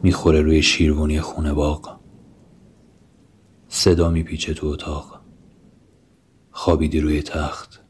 می‌خوره 0.02 0.40
روی 0.42 0.62
شیروانی 0.62 1.20
خونه 1.20 1.52
باغ. 1.52 1.98
صدا 3.68 4.10
میپیچه 4.10 4.54
تو 4.54 4.66
اتاق. 4.66 5.20
خوابیدی 6.50 7.00
روی 7.00 7.22
تخت. 7.22 7.80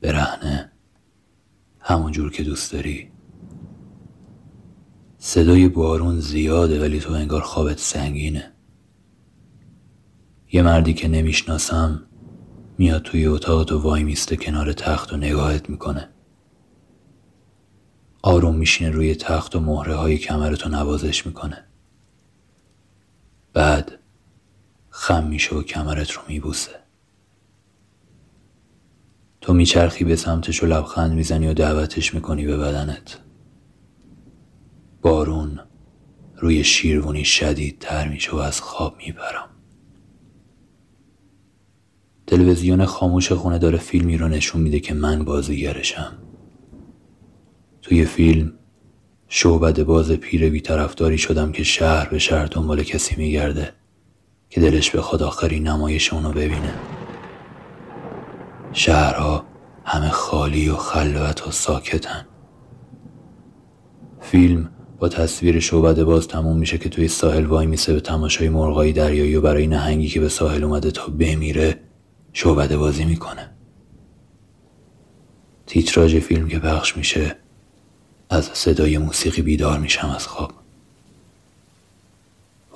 برهنه. 0.00 0.72
همون 1.80 2.12
جور 2.12 2.30
که 2.32 2.42
دوست 2.42 2.72
داری. 2.72 3.10
صدای 5.18 5.68
بارون 5.68 6.20
زیاده 6.20 6.80
ولی 6.80 7.00
تو 7.00 7.12
انگار 7.12 7.40
خوابت 7.40 7.78
سنگینه. 7.78 8.52
یه 10.52 10.62
مردی 10.62 10.94
که 10.94 11.08
نمی‌شناسم 11.08 12.06
میاد 12.78 13.02
توی 13.02 13.26
اتاق 13.26 13.64
تو 13.64 13.78
وای 13.78 14.04
میسته 14.04 14.36
کنار 14.36 14.72
تخت 14.72 15.12
و 15.12 15.16
نگاهت 15.16 15.70
می‌کنه. 15.70 16.08
آروم 18.22 18.56
میشینه 18.56 18.90
روی 18.90 19.14
تخت 19.14 19.56
و 19.56 19.60
مهره 19.60 19.94
های 19.94 20.18
کمرتو 20.18 20.68
نوازش 20.68 21.26
می‌کنه. 21.26 21.64
بعد 23.52 23.98
خم 24.90 25.26
میشه 25.26 25.54
و 25.54 25.62
کمرت 25.62 26.10
رو 26.10 26.22
میبوسه. 26.28 26.80
تو 29.40 29.54
میچرخی 29.54 30.04
به 30.04 30.16
سمتش 30.16 30.62
و 30.62 30.66
لبخند 30.66 31.12
می‌زنی 31.12 31.48
و 31.48 31.54
دعوتش 31.54 32.14
می‌کنی 32.14 32.46
به 32.46 32.56
بدنت. 32.56 33.18
بارون 35.02 35.60
روی 36.36 36.64
شیروانی 36.64 37.24
شدید 37.24 37.78
تر 37.78 38.08
میشه 38.08 38.32
و 38.32 38.36
از 38.36 38.60
خواب 38.60 38.96
میپرم 38.96 39.48
تلویزیون 42.26 42.84
خاموش 42.84 43.32
خونه 43.32 43.58
داره 43.58 43.78
فیلمی 43.78 44.18
رو 44.18 44.28
نشون 44.28 44.60
میده 44.60 44.80
که 44.80 44.94
من 44.94 45.24
بازیگرشم. 45.24 46.29
توی 47.90 48.04
فیلم 48.04 48.52
شعبد 49.28 49.82
باز 49.82 50.10
پیر 50.10 50.50
بیطرفداری 50.50 51.18
شدم 51.18 51.52
که 51.52 51.64
شهر 51.64 52.08
به 52.08 52.18
شهر 52.18 52.46
دنبال 52.46 52.82
کسی 52.82 53.14
میگرده 53.16 53.72
که 54.50 54.60
دلش 54.60 54.90
بخواد 54.90 55.22
آخرین 55.22 55.68
نمایش 55.68 56.12
اونو 56.12 56.32
ببینه. 56.32 56.74
شهرها 58.72 59.44
همه 59.84 60.08
خالی 60.08 60.68
و 60.68 60.74
خلوت 60.74 61.48
و 61.48 61.50
ساکتن. 61.50 62.26
فیلم 64.20 64.70
با 64.98 65.08
تصویر 65.08 65.60
شعبد 65.60 66.02
باز 66.02 66.28
تموم 66.28 66.58
میشه 66.58 66.78
که 66.78 66.88
توی 66.88 67.08
ساحل 67.08 67.46
وای 67.46 67.66
میسه 67.66 67.92
به 67.92 68.00
تماشای 68.00 68.48
مرغای 68.48 68.92
دریایی 68.92 69.36
و 69.36 69.40
برای 69.40 69.66
نهنگی 69.66 70.08
که 70.08 70.20
به 70.20 70.28
ساحل 70.28 70.64
اومده 70.64 70.90
تا 70.90 71.06
بمیره 71.06 71.80
شعبده 72.32 72.76
بازی 72.76 73.04
می‌کنه. 73.04 73.50
تیتراژ 75.66 76.16
فیلم 76.16 76.48
که 76.48 76.58
پخش 76.58 76.96
میشه 76.96 77.39
از 78.32 78.50
صدای 78.54 78.98
موسیقی 78.98 79.42
بیدار 79.42 79.78
میشم 79.78 80.10
از 80.10 80.26
خواب. 80.26 80.52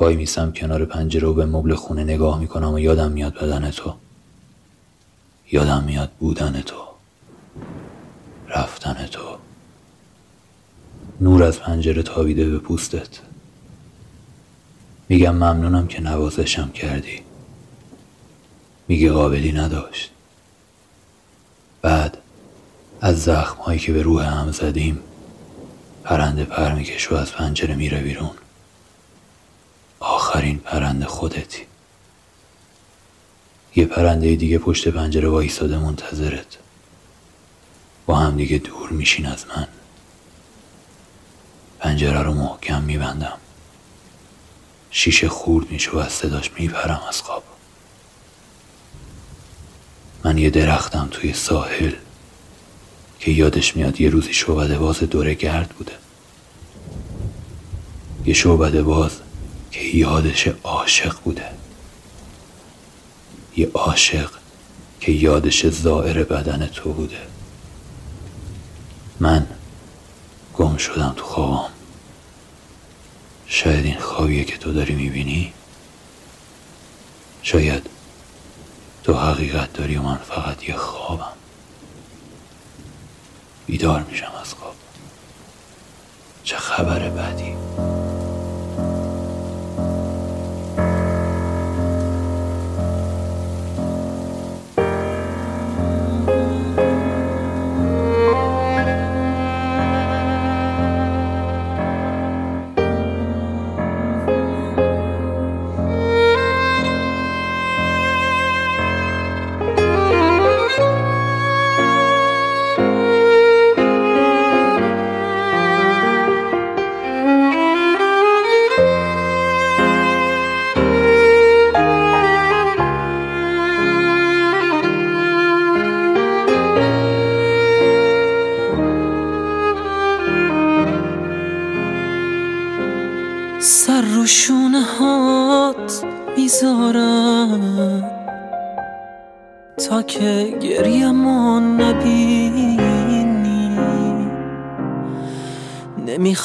وای 0.01 0.17
میسم 0.17 0.53
کنار 0.53 0.85
پنجره 0.85 1.29
و 1.29 1.35
به 1.35 1.47
مبل 1.47 1.75
خونه 1.75 2.05
نگاه 2.05 2.39
می‌کنم 2.39 2.73
و 2.73 2.79
یادم 2.79 3.13
میاد 3.13 3.35
بدن 3.35 3.71
تو. 3.71 3.95
یادم 5.53 5.85
میاد 5.85 6.11
بودن 6.11 6.61
تو. 6.61 6.77
رفتن 8.49 9.07
تو. 9.07 9.39
نور 11.21 11.43
از 11.43 11.61
پنجره 11.61 12.03
تابیده 12.03 12.51
به 12.51 12.59
پوستت. 12.59 13.19
میگم 15.09 15.35
ممنونم 15.35 15.87
که 15.87 16.01
نوازشم 16.01 16.71
کردی. 16.71 17.21
میگه 18.89 19.13
قابلی 19.13 19.53
نداشت. 19.53 20.11
بعد 21.83 22.19
از 23.01 23.23
زخم 23.23 23.63
هایی 23.63 23.79
که 23.79 23.93
به 23.93 24.03
روح 24.03 24.25
هم 24.25 24.53
زدیم 24.53 25.01
پرنده 26.05 26.45
پر 26.45 26.73
میکش 26.73 27.13
و 27.13 27.15
از 27.15 27.33
پنجره 27.33 27.75
میره 27.75 28.01
بیرون. 28.01 28.35
آخرین 30.01 30.59
پرنده 30.59 31.07
خودتی. 31.07 31.63
یه 33.77 33.87
پرنده 33.87 34.37
دیگه 34.37 34.59
پشت 34.59 34.89
پنجره 34.89 35.29
وایستاده 35.29 35.79
منتظرت. 35.79 36.57
با 38.07 38.17
هم 38.17 38.37
دیگه 38.37 38.59
دور 38.59 38.91
میشین 38.91 39.27
از 39.27 39.47
من. 39.47 39.69
پنجره 41.79 42.23
رو 42.23 42.35
محکم 42.35 42.83
میبندم. 42.83 43.39
شیشه 44.91 45.29
خورد 45.29 45.71
میشه 45.71 45.91
و 45.91 45.99
از 45.99 46.13
صداش 46.13 46.51
میپرم 46.59 47.01
از 47.09 47.23
خواب. 47.23 47.45
من 50.25 50.39
یه 50.39 50.51
درختم 50.51 51.09
توی 51.11 51.33
ساحل. 51.33 51.93
که 53.25 53.31
یادش 53.31 53.77
میاد 53.77 54.01
یه 54.01 54.11
روزی 54.11 54.33
شعبده 54.33 54.79
باز 54.79 55.01
دوره 55.01 55.35
گرد 55.35 55.69
بوده. 55.69 55.93
یه 58.27 58.35
شعبده 58.35 58.83
باز 58.83 59.11
که 59.71 59.81
یادش 59.81 60.49
عاشق 60.65 61.17
بوده. 61.25 61.45
یه 63.57 63.71
عاشق 63.75 64.31
که 65.01 65.13
یادش 65.13 65.67
زائر 65.67 66.25
بدن 66.25 66.67
تو 66.67 66.93
بوده. 66.93 67.19
من 69.21 69.47
گم 70.55 70.77
شدم 70.77 71.13
تو 71.17 71.25
خوابم. 71.25 71.71
شاید 73.47 73.85
این 73.85 73.99
خوابیه 73.99 74.45
که 74.45 74.59
تو 74.59 74.73
داری 74.73 74.95
می‌بینی 74.95 75.53
شاید 77.43 77.87
تو 79.05 79.15
حقیقت 79.15 79.73
داری 79.73 79.97
و 79.97 80.03
من 80.03 80.17
فقط 80.17 80.69
یه 80.69 80.77
خوابم. 80.77 81.44
بیدار 83.67 84.03
میشم 84.11 84.33
از 84.41 84.55
خواب. 84.55 84.75
چه 86.45 86.57
خبر 86.57 87.09
بعدی؟ 87.09 87.57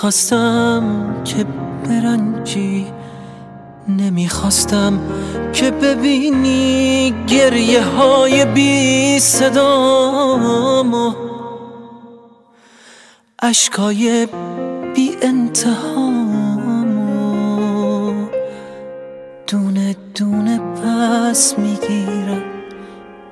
نمی‌خواستم 0.10 0.84
که 1.24 1.46
برنجی 1.86 2.88
نمی‌خواستم 3.88 5.00
که 5.54 5.72
ببینی 5.72 7.14
گریه 7.28 7.84
های 7.84 8.46
بی 8.46 9.20
صدامو 9.20 11.14
اشکای 13.42 14.28
بی 14.96 15.18
انتهامو 15.22 16.56
دونه 19.48 19.96
دونه 20.16 20.60
پس 20.60 21.58
می‌گیرم. 21.58 22.44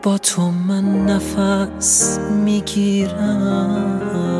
با 0.03 0.17
تو 0.17 0.41
من 0.41 1.05
نفس 1.05 2.19
می‌گیرم. 2.45 4.36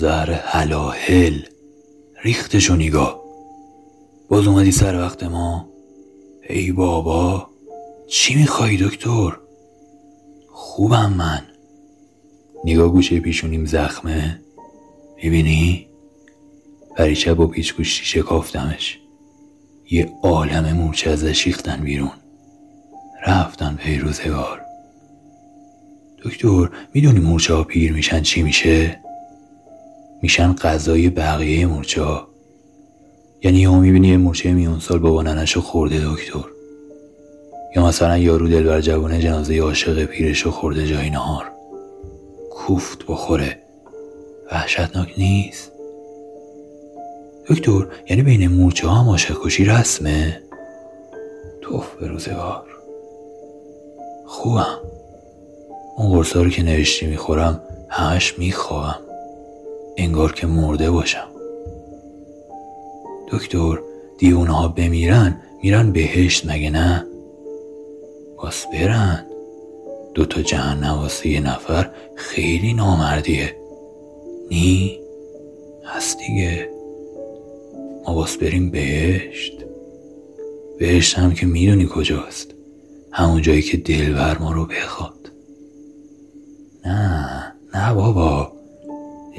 زهر 0.00 0.30
هلاهل 0.30 1.38
ریختشو 2.24 2.76
نگاه. 2.76 3.20
باز 4.28 4.46
اومدی 4.46 4.72
سر 4.72 4.98
وقت 4.98 5.22
ما. 5.22 5.68
ای 6.48 6.72
بابا 6.72 7.46
چی 8.08 8.34
می‌خوای 8.34 8.76
دکتر؟ 8.76 9.36
خوبم 10.48 11.12
من. 11.12 11.42
نگاه 12.64 12.88
گوشه 12.88 13.20
پیشونیم 13.20 13.66
زخمه. 13.66 14.40
می‌بینی؟ 15.16 15.86
پریشب 16.96 17.34
با 17.34 17.46
پیچ 17.46 17.74
گوشتی 17.74 18.04
شکافتمش 18.04 18.98
یه 19.90 20.12
عالم 20.22 20.72
مورچه 20.72 21.10
ازش 21.10 21.46
ریختن 21.46 21.80
بیرون. 21.80 22.12
رفتن 23.26 23.76
پیروزگار 23.76 24.60
دکتر 26.24 26.68
می‌دونی 26.94 27.20
مورچه 27.20 27.54
ها 27.54 27.64
پیر 27.64 27.92
میشن 27.92 28.22
چی 28.22 28.42
میشه؟ 28.42 29.00
میشن 30.22 30.52
غذای 30.52 31.10
بقیه 31.10 31.66
مورچه 31.66 32.02
ها 32.02 32.28
یعنی 33.42 33.58
یهو 33.58 33.74
می‌بینی 33.74 34.08
یه 34.08 34.16
مورچه 34.16 34.52
میون 34.52 34.80
سال 34.80 34.98
بابا 34.98 35.44
خورده 35.60 35.98
دکتر. 35.98 36.44
یا 37.76 37.86
مثلا 37.86 38.18
یارو 38.18 38.48
دلبر 38.48 38.80
جوانه 38.80 39.20
جنازه 39.20 39.60
عاشق 39.60 40.04
پیرشو 40.04 40.50
خورده 40.50 40.86
جای 40.86 41.10
نهار. 41.10 41.44
کوفت 42.50 43.06
بخوره. 43.08 43.58
وحشتناک 44.52 45.14
نیست. 45.18 45.72
دکتر 47.48 47.86
یعنی 48.10 48.22
بین 48.22 48.48
مورچه 48.48 48.88
ها 48.88 48.94
هم 48.94 49.08
عاشق 49.08 49.36
کشی 49.44 49.64
رسمه؟ 49.64 50.42
توف 51.60 51.94
به 51.94 52.06
روزگار. 52.06 52.66
خوبم. 54.26 54.78
اون 55.96 56.12
قرصا 56.12 56.42
رو 56.42 56.50
که 56.50 56.62
نوشتی 56.62 57.06
می‌خورم 57.06 57.60
همش 57.88 58.38
می‌خواهم 58.38 59.09
انگار 59.96 60.32
که 60.32 60.46
مرده 60.46 60.90
باشم. 60.90 61.28
دکتر 63.32 63.78
دیوونه 64.18 64.52
ها 64.52 64.68
بمیرن 64.68 65.40
میرن 65.62 65.92
بهشت 65.92 66.50
مگه 66.50 66.70
نه؟ 66.70 67.06
باس 68.36 68.66
برن. 68.66 69.26
دوتا 70.14 70.42
جهنم 70.42 70.98
واسه 70.98 71.28
یه 71.28 71.40
نفر 71.40 71.90
خیلی 72.16 72.72
نامردیه. 72.72 73.56
نی؟ 74.50 75.00
هست 75.84 76.18
دیگه. 76.18 76.70
ما 78.06 78.14
باس 78.14 78.36
بریم 78.36 78.70
بهشت. 78.70 79.52
بهشت 80.78 81.18
هم 81.18 81.34
که 81.34 81.46
می‌دونی 81.46 81.88
کجاست. 81.90 82.54
همون 83.12 83.42
جایی 83.42 83.62
که 83.62 83.76
دلبر 83.76 84.38
ما 84.38 84.52
رو 84.52 84.66
بخواد. 84.66 85.30
نه 86.86 87.54
نه 87.74 87.94
بابا. 87.94 88.52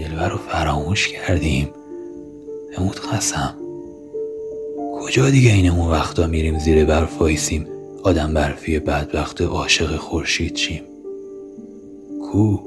دلبر 0.02 0.30
رو 0.30 0.38
فراموش 0.38 1.08
کردیم. 1.08 1.70
بموت 2.78 3.14
قسم 3.14 3.56
کجا 4.96 5.30
دیگه 5.30 5.54
اینمون 5.54 5.92
وقتا 5.92 6.28
میریم 6.28 6.60
زیر 6.60 6.86
برف 6.86 7.22
وایسیم؟ 7.22 7.68
آدم 8.04 8.34
برفی 8.34 8.80
بدبخت 8.80 9.42
عاشق 9.42 9.98
خورشید 9.98 10.54
چیم 10.54 10.82
کو؟ 12.32 12.58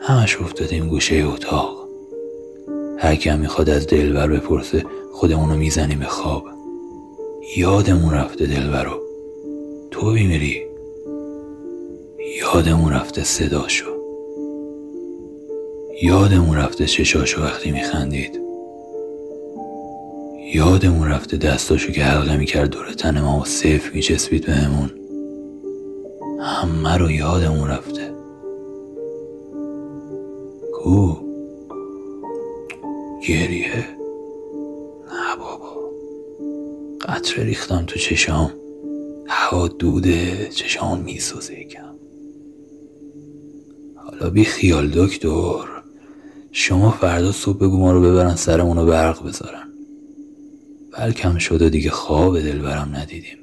همش 0.00 0.36
افتادیم 0.40 0.88
گوشه 0.88 1.16
اتاق. 1.16 1.88
هر 2.98 3.14
کم 3.14 3.38
می‌خواد 3.38 3.70
از 3.70 3.86
دلبر 3.86 4.28
بپرسه 4.28 4.84
خودمونو 5.12 5.56
می‌زنیم 5.56 5.98
به 5.98 6.06
خواب. 6.06 6.44
یادمون 7.56 8.14
رفته 8.14 8.46
دلبر 8.46 8.84
رو. 8.84 9.00
تو 9.90 10.12
بیمیری. 10.12 10.62
یادمون 12.40 12.92
رفته 12.92 13.24
صداشو 13.24 13.97
یادمون 16.02 16.56
رفته 16.56 16.86
چشاشو 16.86 17.42
وقتی 17.42 17.70
میخندید. 17.70 18.40
یادمون 20.54 21.08
رفته 21.08 21.36
دستاشو 21.36 21.92
که 21.92 22.04
حلقه 22.04 22.36
می‌کرد 22.36 22.70
دور 22.70 22.92
تن 22.92 23.20
ما 23.20 23.40
و 23.40 23.44
صف 23.44 23.94
میچسبید 23.94 24.46
بهمون. 24.46 24.90
همه 26.40 26.96
رو 26.96 27.10
یادمون 27.10 27.68
رفته. 27.68 28.12
کو؟ 30.72 31.16
گریه؟ 33.28 33.88
نه 35.12 35.36
بابا. 35.38 35.90
قطره 37.00 37.44
ریختم 37.44 37.84
تو 37.86 37.98
چشام. 37.98 38.52
هوا 39.26 39.68
دوده 39.68 40.48
چشام 40.48 41.00
میسوزه 41.00 41.60
یکم. 41.60 41.94
حالا 43.96 44.30
بی 44.30 44.44
خیال 44.44 44.88
دکتر. 44.88 45.77
شما 46.52 46.90
فردا 46.90 47.32
صبح 47.32 47.58
بگو 47.58 47.78
ما 47.78 47.92
رو 47.92 48.02
ببرن 48.02 48.36
سرمون 48.36 48.76
رو 48.76 48.86
برق 48.86 49.26
بذارن. 49.26 49.68
بلکم 50.98 51.38
شده 51.38 51.68
دیگه 51.68 51.90
خواب 51.90 52.40
دلبرم 52.40 52.96
ندیدیم. 52.96 53.38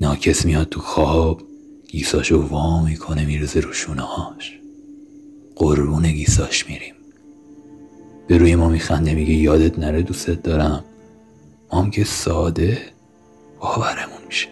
ناکس 0.00 0.44
میاد 0.44 0.68
تو 0.68 0.80
خواب 0.80 1.42
گیساشو 1.88 2.42
وا 2.42 2.84
می‌کنه 2.84 3.26
میرزه 3.26 3.60
رو 3.60 3.72
شونه 3.72 4.02
هاش 4.02 4.58
قربون 5.56 6.12
گیساش 6.12 6.68
میریم. 6.68 6.94
به 8.28 8.38
روی 8.38 8.54
ما 8.54 8.68
میخنده 8.68 9.14
میگه 9.14 9.34
یادت 9.34 9.78
نره 9.78 10.02
دوستت 10.02 10.42
دارم. 10.42 10.84
ما 11.72 11.82
هم 11.82 11.90
که 11.90 12.04
ساده 12.04 12.78
باورمون 13.60 14.18
میشه. 14.26 14.48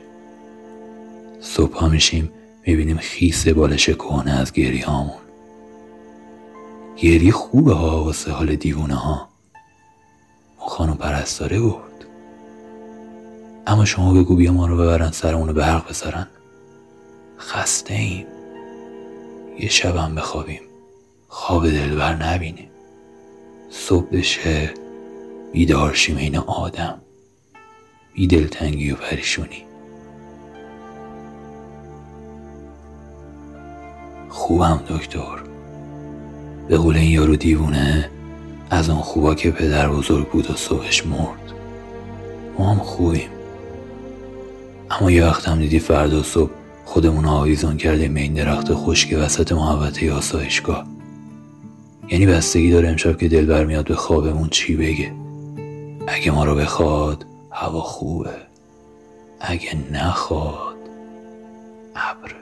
صبح 1.41 1.87
میشیم 1.87 2.31
می‌بینیم 2.67 2.97
خیس 2.97 3.49
بالش 3.49 3.91
کهنه 3.91 4.31
از 4.31 4.53
گریه 4.53 4.87
هامون 4.87 5.20
گریه 7.01 7.33
خوبه 7.33 7.75
ها 7.75 8.05
واسه 8.05 8.33
حال 8.33 8.57
دیوونه 8.57 8.95
ها. 8.95 9.29
خانم 10.57 10.95
پرستاره 10.95 11.61
گفت 11.61 12.07
اما 13.67 13.85
شما 13.85 14.15
بگو 14.15 14.37
بیا 14.37 14.53
ما 14.53 14.67
رو 14.67 14.77
ببرن 14.77 15.11
سرمونو 15.11 15.53
به 15.53 15.65
حرق 15.65 15.89
بذارن 15.89 16.27
خسته 17.39 17.95
ایم. 17.95 18.27
یه 19.59 19.69
شبم 19.69 20.15
بخوابیم. 20.15 20.61
خواب 21.29 21.71
دلبر 21.71 22.15
نبینیم 22.15 22.71
صبح 23.71 24.07
بشه 24.13 24.75
بیدار 25.53 25.95
شیم 25.95 26.17
این 26.17 26.37
آدم. 26.37 27.01
بی 28.15 28.27
دلتنگی 28.27 28.93
و 28.93 28.97
پریشونی. 28.97 29.65
خوبم 34.29 34.85
دکتر. 34.89 35.50
به 36.71 36.79
قول 36.79 36.97
این 36.97 37.11
یارو 37.11 37.37
دیوونه؟ 37.37 38.11
از 38.71 38.91
آن 38.91 39.01
خوبا 39.01 39.35
که 39.35 39.51
پدر 39.51 39.89
بزرگ 39.89 40.29
بود 40.29 40.51
و 40.51 40.55
صبحش 40.55 41.07
مرد. 41.07 41.53
ما 42.59 42.71
هم 42.71 42.79
خوبیم. 42.79 43.29
اما 44.91 45.11
یه 45.11 45.27
وقت 45.27 45.49
هم 45.49 45.59
دیدی 45.59 45.79
فردا 45.79 46.23
صبح 46.23 46.51
خودمون 46.85 47.25
آویزان 47.25 47.77
کرده 47.77 48.03
این 48.03 48.35
درخت 48.35 48.75
خشک 48.75 49.17
وسط 49.19 49.53
محوطه 49.53 50.13
آسایشگاه. 50.13 50.87
یعنی 52.09 52.27
بستگی 52.27 52.71
داره 52.71 52.89
امشب 52.89 53.19
که 53.19 53.29
دل 53.29 53.47
برمیاد 53.47 53.89
به 53.89 53.95
خوابمون 53.95 54.49
چی 54.49 54.77
بگه. 54.77 55.13
اگه 56.07 56.31
ما 56.31 56.45
رو 56.45 56.55
بخواد 56.55 57.25
هوا 57.51 57.81
خوبه. 57.81 58.37
اگه 59.41 59.77
نخواد 59.93 60.77
ابر. 61.97 62.35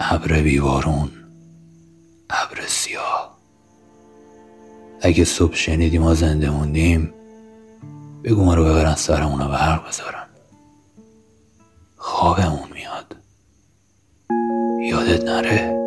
ابر 0.00 0.42
بیوارون 0.42 1.08
ابر 2.30 2.66
سیاه. 2.66 3.36
اگه 5.02 5.24
صبح 5.24 5.54
شنیدی 5.54 5.98
ما 5.98 6.14
زنده 6.14 6.50
موندیم 6.50 7.14
بگو 8.24 8.44
ما 8.44 8.54
رو 8.54 8.64
ببرن 8.64 8.94
سرمون 8.94 9.40
رو 9.40 9.48
به 9.48 9.56
حرق 9.56 9.88
بذارن. 9.88 10.26
خوابمون 11.96 12.68
میاد. 12.72 13.16
یادت 14.80 15.24
نره؟ 15.24 15.79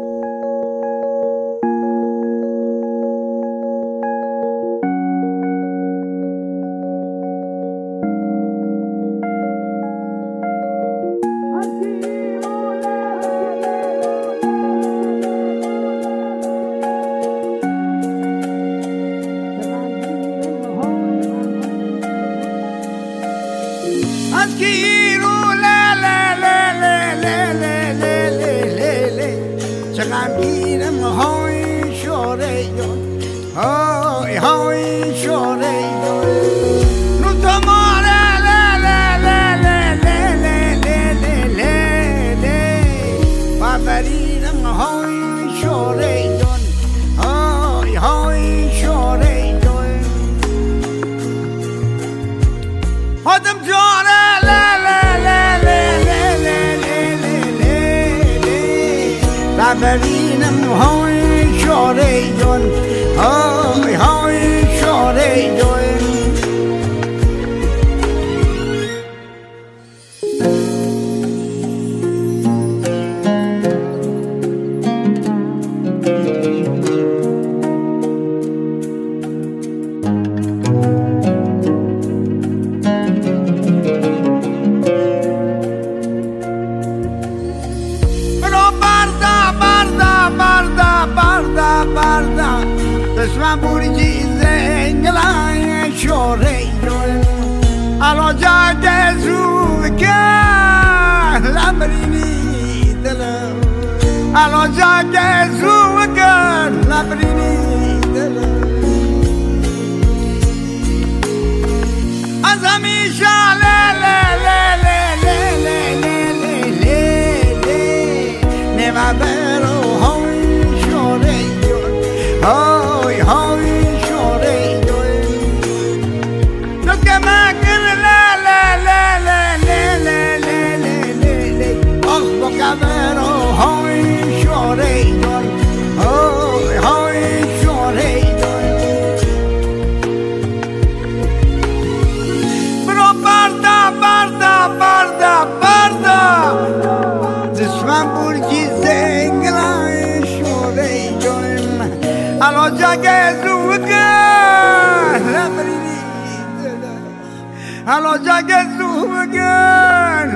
جگ 158.17 158.51
زومگر 158.77 160.27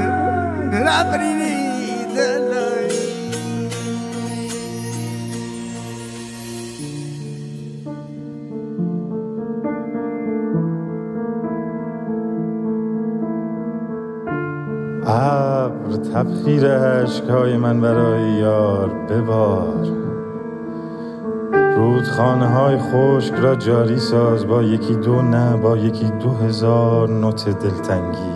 ربری 0.73 1.33
نیزلای 1.33 2.87
ابر 15.07 15.97
تبخیر 16.13 16.67
عشقهای 16.67 17.57
من 17.57 17.81
برای 17.81 18.31
یار 18.31 18.89
ببار. 18.89 19.96
رودخانه 22.17 22.47
های 22.47 22.77
خشک 22.77 23.33
را 23.33 23.55
جاری 23.55 23.97
ساز 23.97 24.47
با 24.47 24.63
یکی 24.63 24.95
دو 24.95 25.21
نه 25.21 25.57
با 25.57 25.77
یکی 25.77 26.11
دو 26.19 26.29
هزار 26.29 27.09
نوت 27.09 27.49
دلتنگی. 27.49 28.33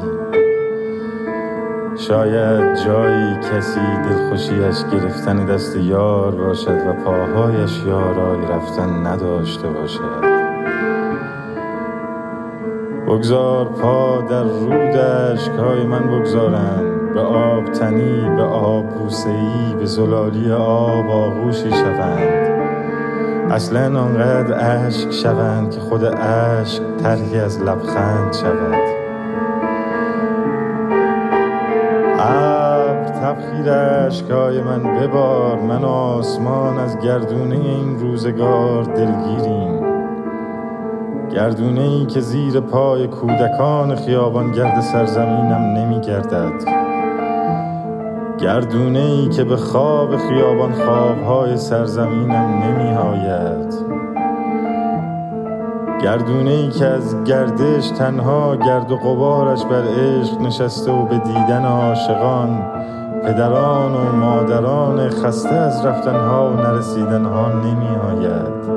شاید 1.95 2.75
جایی 2.85 3.35
کسی 3.35 3.79
دلخوشیش 4.09 4.85
گرفتن 4.91 5.45
دست 5.45 5.75
یار 5.75 6.35
باشد 6.35 6.87
و 6.87 6.93
پاهایش 6.93 7.83
یارای 7.85 8.41
رفتن 8.41 9.07
نداشته 9.07 9.67
باشد. 9.67 10.21
بگذار 13.07 13.65
پا 13.65 14.21
در 14.29 14.43
رود 14.43 14.97
اشکهای 14.97 15.83
من 15.83 16.03
بگذارند. 16.03 17.13
به 17.13 17.21
آب 17.21 17.65
تنی 17.65 18.35
به 18.35 18.43
آب 18.43 18.89
بوسهی 18.89 19.75
به 19.79 19.85
زلالی 19.85 20.51
آب 20.51 21.09
آغوشی 21.09 21.71
شوند. 21.71 22.60
اصلا 23.51 23.99
آنقدر 23.99 24.85
اشک 24.85 25.11
شوند 25.11 25.71
که 25.71 25.79
خود 25.79 26.03
اشک 26.03 26.81
طرحی 27.03 27.39
از 27.39 27.61
لبخند 27.61 28.33
شود. 28.33 28.75
ابر 32.19 33.05
تبخیر 33.05 33.69
اشکای 33.69 34.61
من 34.61 34.83
ببار 34.83 35.59
من 35.59 35.83
آسمان 35.83 36.79
از 36.79 36.99
گردونه 36.99 37.55
این 37.55 37.99
روزگار 37.99 38.83
دلگیریم. 38.83 39.81
گردونه 41.31 41.81
ای 41.81 42.05
که 42.05 42.19
زیر 42.19 42.59
پای 42.59 43.07
کودکان 43.07 43.95
خیابان 43.95 44.51
گرد 44.51 44.81
سرزمینم 44.81 45.73
نمی 45.77 46.01
گردد 46.01 46.80
گردونه 48.41 48.99
ای 48.99 49.29
که 49.29 49.43
به 49.43 49.57
خواب 49.57 50.17
خیابان 50.17 50.71
خوابهای 50.71 51.57
سرزمینم 51.57 52.63
نمی 52.63 52.93
آید 52.97 53.73
گردونه 56.03 56.51
ای 56.51 56.69
که 56.69 56.85
از 56.85 57.23
گردش 57.23 57.89
تنها 57.89 58.55
گرد 58.55 58.91
و 58.91 58.97
قبارش 58.97 59.65
بر 59.65 59.83
عشق 59.83 60.41
نشسته 60.41 60.91
و 60.91 61.05
به 61.05 61.17
دیدن 61.17 61.65
عاشقان 61.65 62.63
پدران 63.23 63.93
و 63.93 64.15
مادران 64.15 65.09
خسته 65.09 65.55
از 65.55 65.85
رفتنها 65.85 66.51
و 66.51 66.53
نرسیدنها 66.53 67.47
نمی 67.51 67.95
آید 68.11 68.71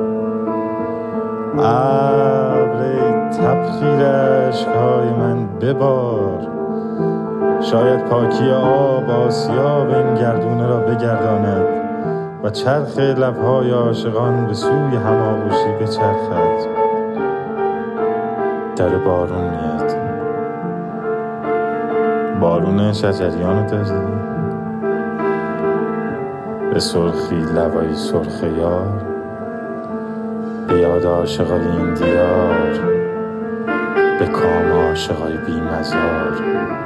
ابر 1.59 3.29
تبخیر 3.29 4.07
عشقهای 4.07 5.09
من 5.09 5.47
ببار 5.59 6.24
شاید 7.71 8.05
پاکی 8.05 8.51
آب 8.51 9.09
آسیاب 9.09 9.89
این 9.89 10.15
گردونه 10.15 10.67
را 10.67 10.79
بگرداند 10.79 11.65
و 12.43 12.49
چرخ 12.49 12.97
لبهای 12.97 13.71
عاشقان 13.71 14.47
به 14.47 14.53
سوی 14.53 14.95
هماغوشی 14.95 15.71
بچرخد. 15.81 16.67
در 18.75 18.97
بارون 18.97 19.49
میاد. 19.49 19.95
بارون 22.39 22.93
شجریان 22.93 23.67
داری؟ 23.67 24.01
به 26.73 26.79
سرخی 26.79 27.35
لبایی 27.35 27.95
سرخ 27.95 28.43
یار؟ 28.57 29.05
به 30.67 30.79
یاد 30.79 31.05
عاشقای 31.05 31.67
این 31.67 31.93
دیار؟ 31.93 32.79
به 34.19 34.25
کام 34.25 34.71
عاشقای 34.71 35.37
بی 35.37 35.61
مزار 35.61 36.84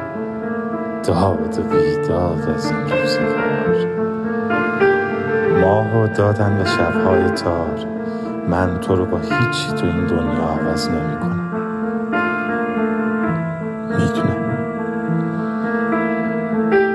داد 1.10 1.60
و 1.60 1.64
بیداد 1.64 2.50
از 2.56 2.72
این 2.72 2.80
روزگار 2.80 3.88
ماه 5.62 6.04
و 6.04 6.08
دادن 6.08 6.62
و 6.62 6.66
شبهای 6.66 7.30
تار. 7.30 7.86
من 8.50 8.80
تو 8.80 8.96
رو 8.96 9.06
با 9.06 9.18
هیچی 9.18 9.72
تو 9.78 9.86
این 9.86 10.06
دنیا 10.06 10.44
عوض 10.44 10.90
نمی 10.90 11.20
کنم. 11.20 11.50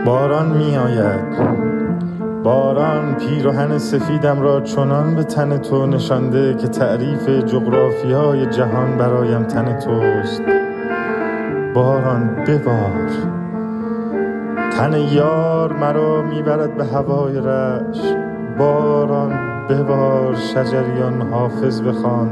باران 0.06 0.48
می 0.48 0.76
آید. 0.76 1.54
باران 2.42 3.14
پیراهن 3.14 3.78
سفیدم 3.78 4.40
را 4.40 4.60
چنان 4.60 5.14
به 5.14 5.24
تن 5.24 5.58
تو 5.58 5.86
نشانده 5.86 6.54
که 6.54 6.68
تعریف 6.68 7.28
جغرافیای 7.28 8.46
جهان 8.46 8.96
برایم 8.98 9.42
تن 9.42 9.78
توست. 9.78 10.42
باران 11.74 12.44
ببار. 12.46 13.33
تن 14.78 14.92
یار 14.92 15.72
مرا 15.72 16.22
می‌برد 16.22 16.76
به 16.76 16.84
هوای 16.84 17.38
رش 17.38 18.14
باران 18.58 19.32
ببار 19.68 20.34
شجریان 20.34 21.22
حافظ 21.32 21.82
بخوان. 21.82 22.28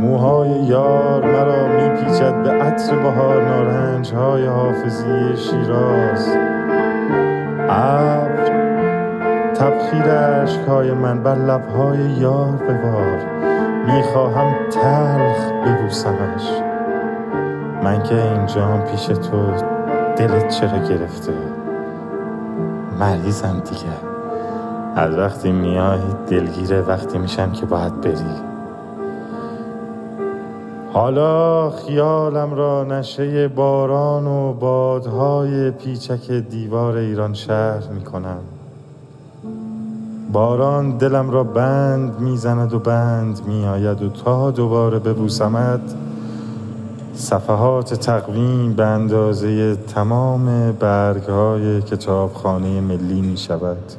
موهای 0.00 0.50
یار 0.50 1.26
مرا 1.26 1.68
میپیچد 1.68 2.42
به 2.42 2.50
عطر 2.50 2.96
بهار. 2.96 3.44
نارنج 3.48 4.14
های 4.14 4.46
حافظی 4.46 5.36
شیراز. 5.36 6.36
ابر 7.68 8.52
تبخیر 9.54 10.10
اشکهای 10.10 10.92
من 10.92 11.22
بر 11.22 11.34
لبهای 11.34 11.98
یار 11.98 12.52
ببار. 12.52 13.18
می‌خواهم 13.86 14.54
تلخ 14.70 15.52
ببوسمش. 15.66 16.62
من 17.84 18.02
که 18.02 18.14
اینجام 18.14 18.80
پیش 18.80 19.06
تو 19.06 19.52
دلت 20.16 20.48
چرا 20.48 20.78
گرفته؟ 20.88 21.51
مریضم 23.02 23.60
دیگه. 23.70 23.92
از 24.96 25.14
وقتی 25.14 25.52
میای 25.52 26.00
دلگیره 26.28 26.80
وقتی 26.80 27.18
میشم 27.18 27.52
که 27.52 27.66
باید 27.66 28.00
بری. 28.00 28.34
حالا 30.92 31.70
خیالم 31.70 32.54
را 32.54 32.84
نشه 32.84 33.48
باران 33.48 34.26
و 34.26 34.52
بادهای 34.52 35.70
پیچک 35.70 36.30
دیوار 36.30 36.96
ایران 36.96 37.34
شهر 37.34 37.88
می‌کنم. 37.94 38.40
باران 40.32 40.90
دلم 40.90 41.30
را 41.30 41.44
بند 41.44 42.20
می‌زند 42.20 42.74
و 42.74 42.78
بند 42.78 43.40
میآید 43.46 44.02
و 44.02 44.08
تا 44.08 44.50
دوباره 44.50 44.98
ببوسمت 44.98 45.94
صفحات 47.14 47.94
تقویم 47.94 48.72
به 48.72 48.84
اندازه 48.84 49.76
تمام 49.76 50.72
برگ 50.72 51.22
های 51.22 51.82
کتابخانه 51.82 52.80
ملی 52.80 53.20
می 53.20 53.36
شود 53.36 53.92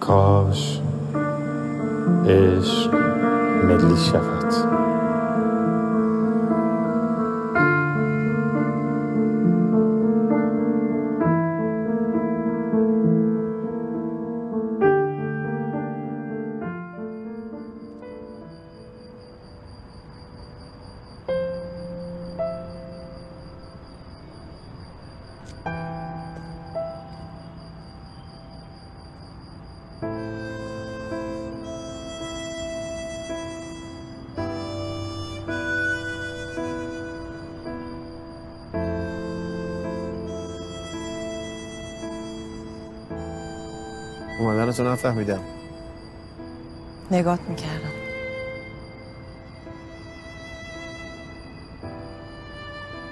کاش 0.00 0.80
عشق 2.26 2.94
ملی 3.64 3.96
شود. 3.96 4.63
اومدن 44.94 45.02
تو 45.02 45.08
نفهمیدم 45.08 45.44
نگات 47.10 47.40
می‌کردم. 47.40 47.92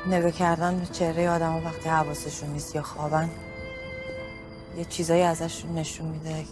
نگاه 0.06 0.30
کردن 0.30 0.78
به 0.78 0.86
چهره 0.86 1.30
آدم 1.30 1.64
وقتی 1.64 1.88
حواسشون 1.88 2.50
نیست 2.50 2.74
یا 2.74 2.82
خوابن 2.82 3.30
یه 4.78 4.84
چیزایی 4.84 5.22
ازشون 5.22 5.74
نشون 5.74 6.06
میده 6.08 6.44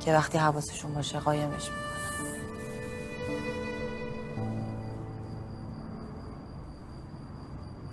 که 0.00 0.12
وقتی 0.12 0.38
حواسشون 0.38 0.94
باشه 0.94 1.18
قایمش 1.18 1.64
می‌کنن 1.64 1.88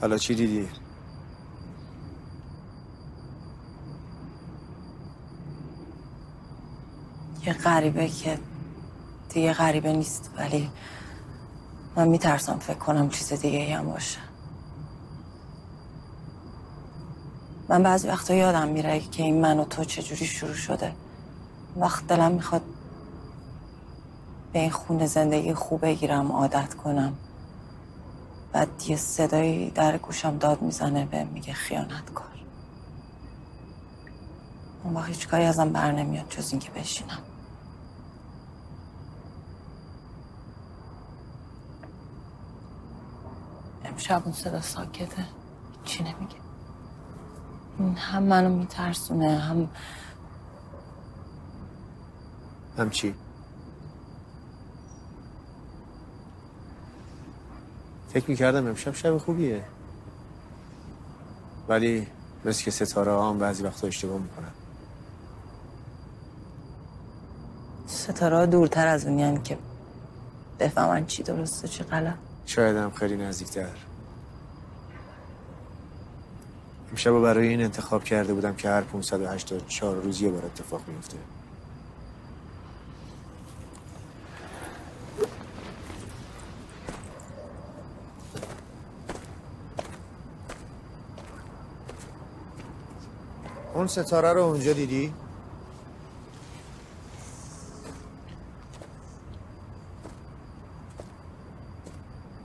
حالا 0.01 0.17
چی 0.17 0.35
دیدی؟ 0.35 0.69
یه 7.45 7.53
غریبه 7.65 8.07
که 8.07 8.39
دیگه 9.29 9.53
غریبه 9.53 9.93
نیست 9.93 10.29
ولی 10.37 10.69
من 11.95 12.07
میترسم 12.07 12.59
فکر 12.59 12.77
کنم 12.77 13.09
چیز 13.09 13.33
دیگه 13.33 13.77
هم 13.77 13.85
باشه. 13.85 14.19
من 17.69 17.83
بعضی 17.83 18.07
وقتا 18.07 18.33
یادم 18.33 18.67
میره 18.67 18.99
که 18.99 19.23
این 19.23 19.41
من 19.41 19.59
و 19.59 19.65
تو 19.65 19.83
چجوری 19.83 20.25
شروع 20.25 20.53
شده. 20.53 20.93
وقت 21.77 22.07
دلم 22.07 22.31
می‌خواد 22.31 22.61
به 24.53 24.59
این 24.59 24.71
خونه 24.71 25.07
زندگی 25.07 25.53
خوب 25.53 25.81
بگیرم 25.81 26.31
عادت 26.31 26.73
کنم. 26.73 27.13
بعد 28.53 28.69
یه 28.87 28.95
صدایی 28.95 29.71
در 29.71 29.97
گوشم 29.97 30.37
داد 30.37 30.61
می‌زنه 30.61 31.05
به 31.05 31.23
میگه 31.23 31.53
خیانت 31.53 32.13
کار 32.15 32.27
اون 34.83 34.93
وقت 34.93 35.07
هیچ 35.07 35.27
کاری 35.27 35.43
ازم 35.43 35.69
بر 35.69 35.91
نمیاد 35.91 36.29
جز 36.29 36.51
اینکه 36.51 36.71
بشینم. 36.71 37.19
امشب 44.05 44.21
اون 44.25 44.33
صدا 44.33 44.61
ساکته. 44.61 45.25
چی 45.83 46.03
نمیگه؟ 46.03 46.35
این 47.79 47.95
هم 47.95 48.23
منو 48.23 48.49
میترسونه 48.49 49.39
هم 49.39 49.69
همچی 52.77 53.15
فکر 58.09 58.29
می‌کردم 58.29 58.67
امشب 58.67 58.93
شب 58.93 59.17
خوبیه. 59.17 59.63
ولی 61.67 62.07
مثل 62.45 62.63
که 62.63 62.71
ستاره 62.71 63.11
ها 63.11 63.29
هم 63.29 63.39
بعضی 63.39 63.63
وقتا 63.63 63.87
اشتباه 63.87 64.19
می‌کنن. 64.21 64.51
ستاره 67.87 68.37
ها 68.37 68.45
دورتر 68.45 68.87
از 68.87 69.05
اونی 69.05 69.41
که 69.43 69.57
بفهمن 70.59 71.05
چی 71.05 71.23
درسته 71.23 71.67
چی 71.67 71.83
غلط. 71.83 72.15
شاید 72.45 72.77
هم 72.77 72.91
خیلی 72.91 73.17
نزدیکتر. 73.17 73.94
امشب 76.95 77.19
برای 77.19 77.47
این 77.47 77.61
انتخاب 77.61 78.03
کرده 78.03 78.33
بودم 78.33 78.55
که 78.55 78.69
هر 78.69 78.81
584 78.81 79.95
روز 79.95 80.21
یه 80.21 80.29
بار 80.29 80.45
اتفاق 80.45 80.81
میفته 80.87 81.17
اون 93.73 93.87
ستاره 93.87 94.33
رو 94.33 94.41
اونجا 94.41 94.73
دیدی؟ 94.73 95.13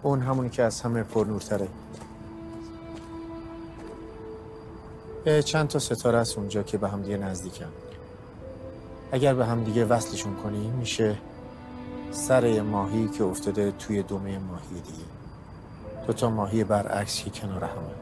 اون 0.02 0.20
همونی 0.20 0.50
که 0.50 0.62
از 0.62 0.80
همه 0.80 1.02
پرنورتره 1.02 1.64
اه، 1.64 1.89
چند 5.44 5.68
تا 5.68 5.78
ستاره 5.78 6.18
است 6.18 6.38
اونجا 6.38 6.62
که 6.62 6.78
به 6.78 6.88
هم 6.88 7.02
دیگه 7.02 7.16
نزدیکن. 7.16 7.66
اگر 9.12 9.34
به 9.34 9.46
هم 9.46 9.64
دیگه 9.64 9.84
وصلشون 9.84 10.34
کنی 10.34 10.68
میشه 10.68 11.16
سر 12.10 12.60
ماهی 12.60 13.08
که 13.08 13.24
افتاده 13.24 13.72
توی 13.78 14.02
دومه 14.02 14.38
ماهی 14.38 14.80
دیگه. 14.86 15.04
دو 16.06 16.12
تا 16.12 16.30
ماهی 16.30 16.64
برعکس 16.64 17.24
که 17.24 17.30
کنار 17.30 17.64
همه 17.64 17.94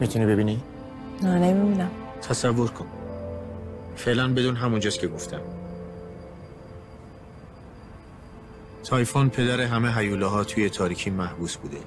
می‌تونی 0.00 0.26
ببینی؟ 0.26 0.62
نه 1.22 1.38
نمی‌بینم. 1.38 1.90
تصور 2.22 2.70
کن. 2.70 2.86
فعلا 3.96 4.34
بدون 4.34 4.56
همونجاست 4.56 4.98
که 4.98 5.08
گفتم. 5.08 5.40
تایفون 8.84 9.28
پدر 9.28 9.60
همه 9.60 9.94
هیوله 9.94 10.26
ها 10.26 10.44
توی 10.44 10.70
تاریکی 10.70 11.10
محبوس 11.10 11.56
بوده. 11.56 11.78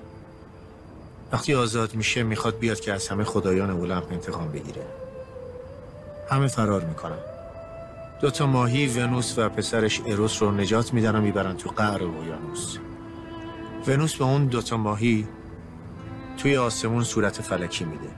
وقتی 1.32 1.54
آزاد 1.54 1.96
میشه 1.96 2.24
می‌خواد 2.24 2.60
بیاد 2.60 2.80
که 2.80 2.94
از 2.94 3.08
همه 3.08 3.24
خدایان 3.24 3.70
اولمپ 3.70 4.12
انتقام 4.12 4.52
بگیره. 4.52 4.86
همه 6.30 6.48
فرار 6.48 6.84
می‌کنن. 6.84 7.20
دوتا 8.22 8.48
ماهی 8.48 8.88
ونوس 8.88 9.38
و 9.38 9.50
پسرش 9.50 10.02
اروس 10.06 10.42
رو 10.42 10.52
نجات 10.52 10.94
میدن 10.94 11.16
و 11.16 11.22
می‌برن 11.22 11.58
تو 11.58 11.70
قعر 11.70 12.04
اقیانوس. 12.04 12.78
ونوس 13.88 14.16
به 14.16 14.24
اون 14.24 14.46
دوتا 14.46 14.78
ماهی 14.78 15.28
توی 16.38 16.58
آسمون 16.58 17.04
صورت 17.04 17.42
فلکی 17.42 17.86
میده. 17.86 18.10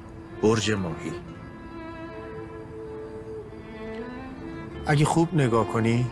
برج 0.41 0.71
ماهی. 0.71 1.11
اگه 4.85 5.05
خوب 5.05 5.33
نگاه 5.33 5.67
کنی 5.67 6.05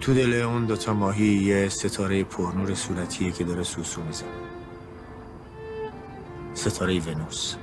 تو 0.00 0.14
دل 0.14 0.42
اون 0.42 0.64
دوتا 0.64 0.94
ماهی 0.94 1.24
یه 1.24 1.68
ستاره 1.68 2.24
پرنور 2.24 2.74
صورتیه 2.74 3.32
که 3.32 3.44
داره 3.44 3.62
سوسو 3.62 4.02
می‌زنه. 4.02 4.41
ستاره 6.62 7.00
ونوس. 7.00 7.54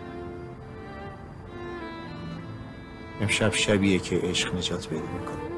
امشب 3.21 3.53
شبیه 3.53 3.99
که 3.99 4.15
عشق 4.15 4.55
نجات 4.55 4.87
پیدا 4.87 5.01
می‌کنه. 5.01 5.48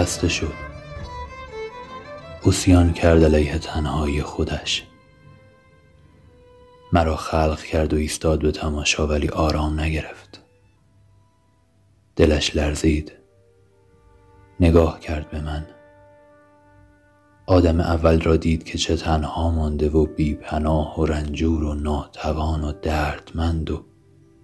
خسته 0.00 0.28
شد. 0.28 0.52
اسیان 2.46 2.92
کرد 2.92 3.24
علیه 3.24 3.58
تنهایی 3.58 4.22
خودش. 4.22 4.86
مرا 6.92 7.16
خلق 7.16 7.62
کرد 7.62 7.94
و 7.94 7.96
ایستاد 7.96 8.42
به 8.42 8.52
تماشا 8.52 9.06
ولی 9.06 9.28
آرام 9.28 9.80
نگرفت. 9.80 10.42
دلش 12.16 12.56
لرزید. 12.56 13.12
نگاه 14.60 15.00
کرد 15.00 15.30
به 15.30 15.40
من. 15.40 15.66
آدم 17.46 17.80
اول 17.80 18.20
را 18.20 18.36
دید 18.36 18.64
که 18.64 18.78
چه 18.78 18.96
تنها 18.96 19.50
مانده 19.50 19.90
و 19.90 20.06
بی 20.06 20.34
پناه 20.34 21.00
و 21.00 21.06
رنجور 21.06 21.64
و 21.64 21.74
ناتوان 21.74 22.64
و 22.64 22.72
دردمند 22.72 23.70
و 23.70 23.84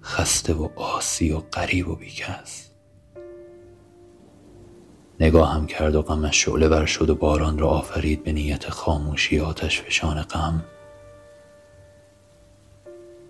خسته 0.02 0.54
و 0.54 0.68
آسی 0.76 1.30
و 1.30 1.38
غریب 1.38 1.88
و 1.88 1.96
بیکس. 1.96 2.65
نگاهم 5.20 5.66
کرد 5.66 5.94
و 5.94 6.02
غمش 6.02 6.44
شعله 6.44 6.68
ور 6.68 6.86
شد 6.86 7.10
و 7.10 7.14
باران 7.14 7.58
را 7.58 7.68
آفرید 7.68 8.24
به 8.24 8.32
نیت 8.32 8.70
خاموشی 8.70 9.40
آتش 9.40 9.82
فشان 9.82 10.22
غم. 10.22 10.64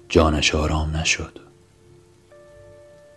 جانش 0.09 0.55
آرام 0.55 0.97
نشد. 0.97 1.39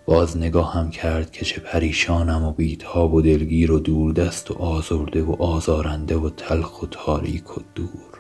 باز 0.06 0.38
نگاهم 0.38 0.90
کرد 0.90 1.32
که 1.32 1.46
چه 1.46 1.62
پریشانم 1.62 2.44
و 2.44 2.52
بیتاب 2.52 3.14
و 3.14 3.22
دلگیر 3.22 3.72
و 3.72 3.80
دوردست 3.80 4.52
و 4.52 4.54
آزرده 4.54 5.24
و 5.24 5.44
آزارنده 5.44 6.16
و 6.16 6.30
تلخ 6.30 6.84
و 6.84 6.88
تاریک 6.88 7.58
و 7.58 7.62
دور. 7.76 8.20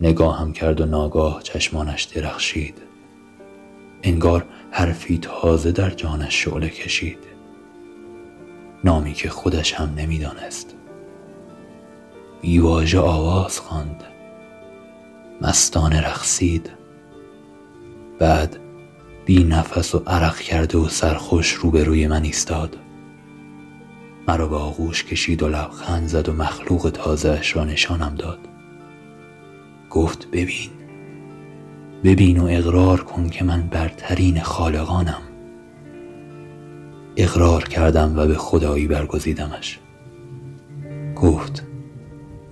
نگاهم 0.00 0.52
کرد 0.52 0.80
و 0.80 0.86
ناگاه 0.86 1.42
چشمانش 1.42 2.02
درخشید. 2.02 2.78
انگار 4.02 4.46
حرفی 4.70 5.18
تازه 5.18 5.72
در 5.72 5.90
جانش 5.90 6.44
شعله 6.44 6.68
کشید. 6.68 7.29
نامی 8.84 9.12
که 9.12 9.28
خودش 9.28 9.72
هم 9.72 9.94
نمی‌دانست. 9.96 10.74
بیواژه 12.40 12.98
آواز 12.98 13.60
خواند. 13.60 14.04
مستانه 15.40 16.00
رقصید. 16.00 16.70
بعد 18.18 18.56
بی 19.24 19.44
نفس 19.44 19.94
و 19.94 20.02
عرق 20.06 20.36
کرده 20.36 20.78
و 20.78 20.88
سرخوش 20.88 21.52
روبروی 21.52 22.06
من 22.06 22.22
ایستاد. 22.22 22.76
مرا 24.28 24.48
به 24.48 24.56
آغوش 24.56 25.04
کشید 25.04 25.42
و 25.42 25.48
لبخند 25.48 26.06
زد 26.06 26.28
و 26.28 26.32
مخلوق 26.32 26.90
تازهش 26.94 27.56
را 27.56 27.64
نشانم 27.64 28.14
داد. 28.14 28.38
گفت 29.90 30.30
ببین. 30.30 30.70
ببین 32.04 32.38
و 32.40 32.46
اقرار 32.50 33.00
کن 33.00 33.28
که 33.28 33.44
من 33.44 33.62
برترین 33.62 34.40
خالقانم. 34.40 35.22
اقرار 37.16 37.64
کردم 37.64 38.18
و 38.18 38.26
به 38.26 38.34
خدایی 38.34 38.86
برگزیدمش. 38.86 39.80
گفت 41.16 41.66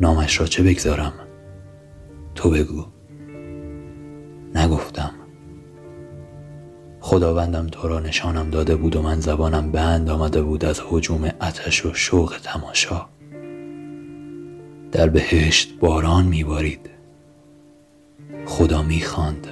نامش 0.00 0.40
را 0.40 0.46
چه 0.46 0.62
بگذارم؟ 0.62 1.12
تو 2.34 2.50
بگو. 2.50 2.86
نگفتم. 4.54 5.10
خداوندم 7.00 7.66
تو 7.66 7.88
را 7.88 8.00
نشانم 8.00 8.50
داده 8.50 8.76
بود 8.76 8.96
و 8.96 9.02
من 9.02 9.20
زبانم 9.20 9.72
بند 9.72 10.10
آمده 10.10 10.42
بود 10.42 10.64
از 10.64 10.80
حجوم 10.88 11.24
اتش 11.24 11.86
و 11.86 11.94
شوق 11.94 12.36
تماشا. 12.42 13.06
در 14.92 15.08
بهشت 15.08 15.78
باران 15.78 16.26
میبارید. 16.26 16.90
خدا 18.46 18.82
می‌خواند 18.82 19.46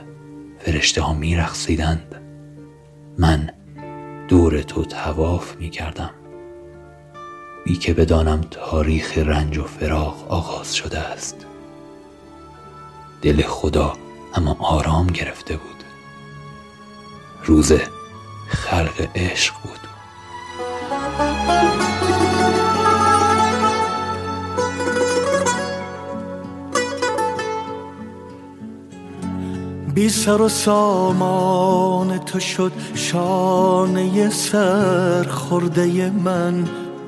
فرشته 0.58 1.02
ها 1.02 1.14
میرقصیدند. 1.14 2.14
من 3.18 3.50
دور 4.28 4.62
تو 4.62 4.84
تواف 4.84 5.56
می‌کردم. 5.56 6.10
بی 7.64 7.76
که 7.76 7.94
بدانم 7.94 8.40
تاریخ 8.40 9.18
رنج 9.18 9.58
و 9.58 9.64
فراق 9.64 10.32
آغاز 10.32 10.74
شده 10.76 10.98
است. 10.98 11.46
دل 13.22 13.42
خدا 13.42 13.92
اما 14.34 14.56
آرام 14.60 15.06
گرفته 15.06 15.56
بود. 15.56 15.84
روز 17.44 17.72
خلق 18.48 19.08
عشق 19.14 19.54
بود. 19.62 19.80
بی 29.96 30.08
سر 30.08 30.40
و 30.40 30.48
سامان 30.48 32.18
تو 32.18 32.40
شد 32.40 32.72
شانه 32.94 34.30
سر 34.30 35.22
خورده 35.22 36.10
من. 36.10 36.64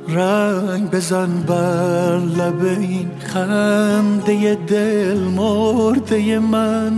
رنگ 0.08 0.90
بزن 0.90 1.42
بر 1.46 2.18
لب 2.18 2.64
این 2.64 3.10
خنده 3.24 4.54
دل 4.54 5.18
مرده 5.18 6.38
من. 6.38 6.92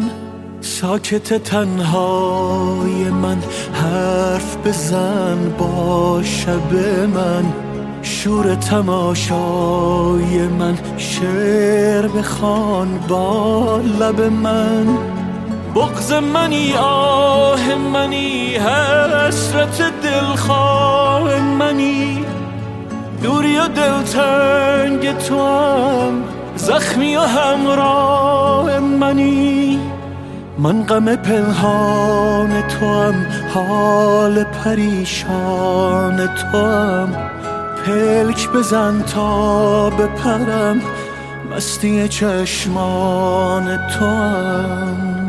ساکت 0.60 1.42
تنهای 1.42 3.10
من 3.10 3.38
حرف 3.72 4.56
بزن 4.66 5.38
با 5.58 6.20
شب 6.22 6.74
من. 7.14 7.52
شور 8.02 8.54
تماشای 8.54 10.48
من 10.58 10.78
شعر 10.96 12.08
بخوان 12.08 12.98
با 13.08 13.80
لب 14.00 14.20
من. 14.20 15.19
بغز 15.74 16.12
منی 16.12 16.74
آه 16.76 17.74
منی 17.74 18.56
حسرت 18.56 19.82
دلخواه 20.02 21.40
منی. 21.40 22.24
دوری 23.22 23.58
و 23.58 23.68
دلتنگ 23.68 25.18
تو 25.18 25.46
هم 25.46 26.22
زخمی 26.56 27.16
و 27.16 27.20
همراه 27.20 28.78
منی. 28.78 29.80
من 30.58 30.82
غم 30.82 31.16
پنهان 31.16 32.62
تو 32.62 32.86
هم 32.86 33.26
حال 33.54 34.44
پریشان 34.44 36.16
تو 36.26 36.58
هم. 36.58 37.16
پلک 37.86 38.48
بزن 38.48 39.02
تا 39.02 39.90
بپرم 39.90 40.80
مستی 41.50 42.08
چشمان 42.08 43.76
تو 43.76 44.04
هم. 44.04 45.19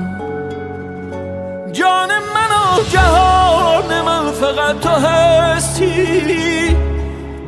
جان 1.73 2.09
من 2.09 2.51
و 2.51 2.83
جهان 2.89 4.01
من 4.01 4.31
فقط 4.31 4.79
تو 4.79 4.89
هستی. 4.89 6.75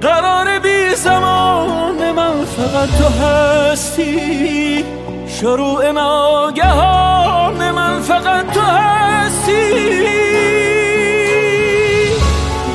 قرار 0.02 0.60
بی 0.60 0.96
زمان 0.96 2.12
من 2.12 2.46
فقط 2.46 2.90
تو 2.98 3.24
هستی. 3.24 4.86
شروع 5.28 5.92
ناگهان 5.92 7.72
من 7.72 8.02
فقط 8.02 8.52
تو 8.54 8.62
هستی. 8.62 10.04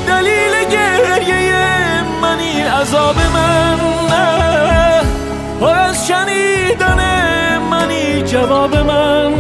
دلیل 0.06 0.64
گریه 0.70 2.02
منی 2.22 2.60
عذاب 2.60 3.16
من 3.34 3.78
نه. 4.10 5.02
پر 5.60 5.78
از 5.78 6.08
شنیدن 6.08 7.00
منی 7.70 8.22
جواب 8.22 8.76
من 8.76 9.37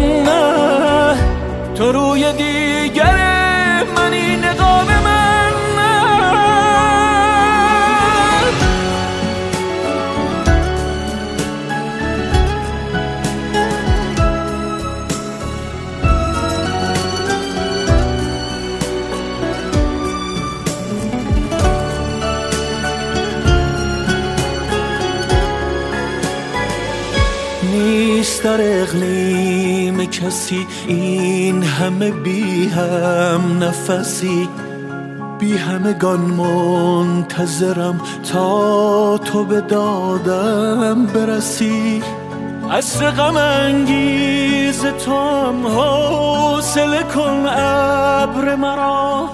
بی 32.10 32.68
هم 32.68 33.64
نفسی 33.64 34.48
بی 35.38 35.56
همگان 35.56 36.20
منتظرم 36.20 38.00
تا 38.32 39.18
تو 39.18 39.44
به 39.44 39.60
دادم 39.60 41.06
برسی. 41.06 42.02
عصر 42.70 43.10
غم 43.10 43.36
انگیز 43.36 44.82
تو 44.82 45.12
هم 45.12 45.66
حوصله 45.66 47.02
کن 47.02 47.46
ابر 47.46 48.54
مرا. 48.54 49.28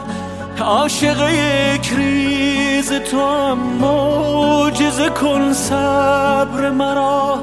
عاشق 0.60 1.30
یک 1.30 1.92
ریز 1.96 2.92
تو 2.92 3.20
هم 3.20 3.58
معجزه 3.58 5.08
کن 5.08 5.52
صبر 5.52 6.70
مرا. 6.70 7.38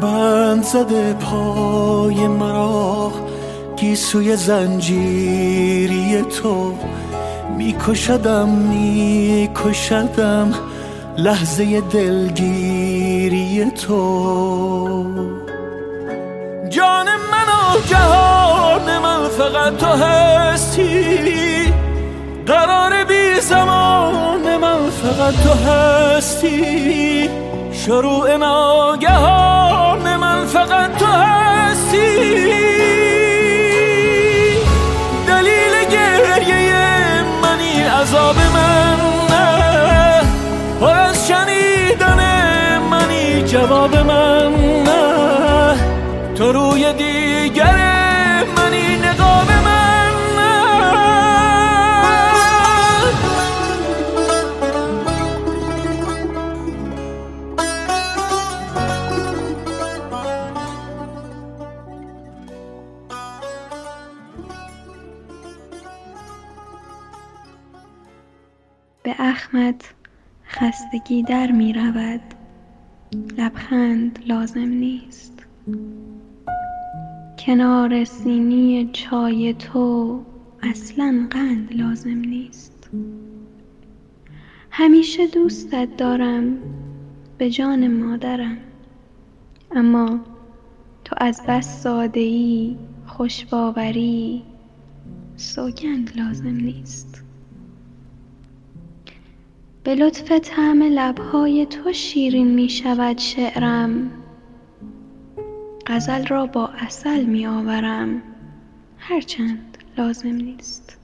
بند 0.00 0.62
زده 0.62 1.12
پای 1.12 2.28
مرا. 2.28 3.12
گیسوی 3.82 4.36
زنجیری 4.36 6.22
تو 6.22 6.74
میکشدم 7.56 8.48
میکشدم 8.48 10.54
لحظه 11.18 11.80
دلگیری 11.80 13.70
تو. 13.70 15.06
جان 16.70 17.06
من 17.06 17.48
و 17.48 17.80
جهان 17.86 18.98
من 18.98 19.28
فقط 19.28 19.76
تو 19.76 19.86
هستی. 19.86 21.72
قرار 22.46 23.04
بی 23.04 23.40
زمان 23.40 24.56
من 24.56 24.90
فقط 24.90 25.34
تو 25.34 25.70
هستی. 25.70 27.30
شروع 27.72 28.36
ناگهان 28.36 30.16
من 30.16 30.46
فقط 30.46 30.96
تو 30.98 31.06
هستی. 31.06 32.71
عذاب 38.12 38.36
من 38.36 38.96
نه. 39.30 40.20
پر 40.80 40.98
از 40.98 41.28
شنیدن 41.28 42.20
منی 42.90 43.42
جواب 43.42 43.96
من 43.96 44.52
نه. 44.84 45.74
تو 46.34 46.52
روی 46.52 46.92
دیگر 46.92 47.91
خستگی 70.92 71.22
در 71.22 71.52
می 71.52 71.72
رود. 71.72 72.20
لبخند 73.38 74.18
لازم 74.26 74.68
نیست. 74.68 75.46
کنار 77.38 78.04
سینی 78.04 78.90
چای 78.92 79.54
تو 79.54 80.20
اصلا 80.62 81.26
قند 81.30 81.72
لازم 81.72 82.18
نیست. 82.18 82.90
همیشه 84.70 85.26
دوستت 85.26 85.88
دارم 85.96 86.58
به 87.38 87.50
جان 87.50 87.88
مادرم. 87.88 88.58
اما 89.70 90.20
تو 91.04 91.16
از 91.20 91.42
بس 91.48 91.82
ساده 91.82 92.20
ای 92.20 92.76
خوش 93.06 93.44
باوری 93.44 94.42
سوگند 95.36 96.12
لازم 96.16 96.56
نیست. 96.56 97.24
به 99.84 99.94
لطف 99.94 100.32
طعم 100.32 100.82
لبهای 100.82 101.66
تو 101.66 101.92
شیرین 101.92 102.54
می 102.54 102.68
شود 102.68 103.18
شعرم. 103.18 104.10
غزل 105.86 106.26
را 106.26 106.46
با 106.46 106.66
عسل 106.66 107.24
می 107.24 107.46
آورم. 107.46 108.22
هرچند 108.98 109.78
لازم 109.98 110.28
نیست. 110.28 110.98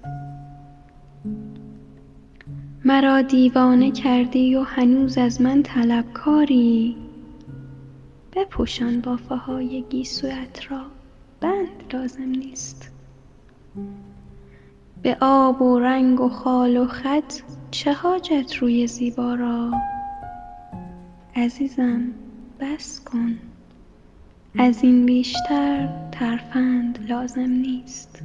مرا 2.85 3.23
دیوانه 3.23 3.91
کردی 3.91 4.55
و 4.55 4.63
هنوز 4.63 5.19
از 5.19 5.41
من 5.41 5.63
طلبکاری. 5.63 6.97
بپوشان 8.33 9.01
بافه 9.01 9.35
های 9.35 9.85
گیسویت 9.91 10.71
را. 10.71 10.83
بند 11.41 11.85
لازم 11.93 12.29
نیست. 12.29 12.93
به 15.03 15.17
آب 15.21 15.63
و 15.63 15.79
رنگ 15.79 16.21
و 16.21 16.29
خال 16.29 16.77
و 16.77 16.87
خط 16.87 17.35
چه 17.71 17.93
حاجت 17.93 18.55
روی 18.57 18.87
زیبا 18.87 19.35
را؟ 19.35 19.71
عزیزم 21.37 22.13
بس 22.61 23.01
کن. 23.05 23.39
از 24.59 24.85
این 24.85 25.07
بیشتر 25.07 25.89
ترفند 26.13 27.07
لازم 27.09 27.51
نیست. 27.51 28.23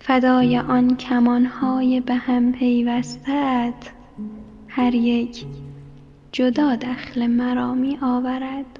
فدای 0.00 0.58
آن 0.58 0.96
کمانهای 0.96 2.00
به 2.00 2.14
هم 2.14 2.52
پیوستت 2.52 3.90
هر 4.68 4.94
یک 4.94 5.46
جدا 6.32 6.76
دخل 6.76 7.26
مرا 7.26 7.74
می 7.74 7.98
آورد. 8.02 8.78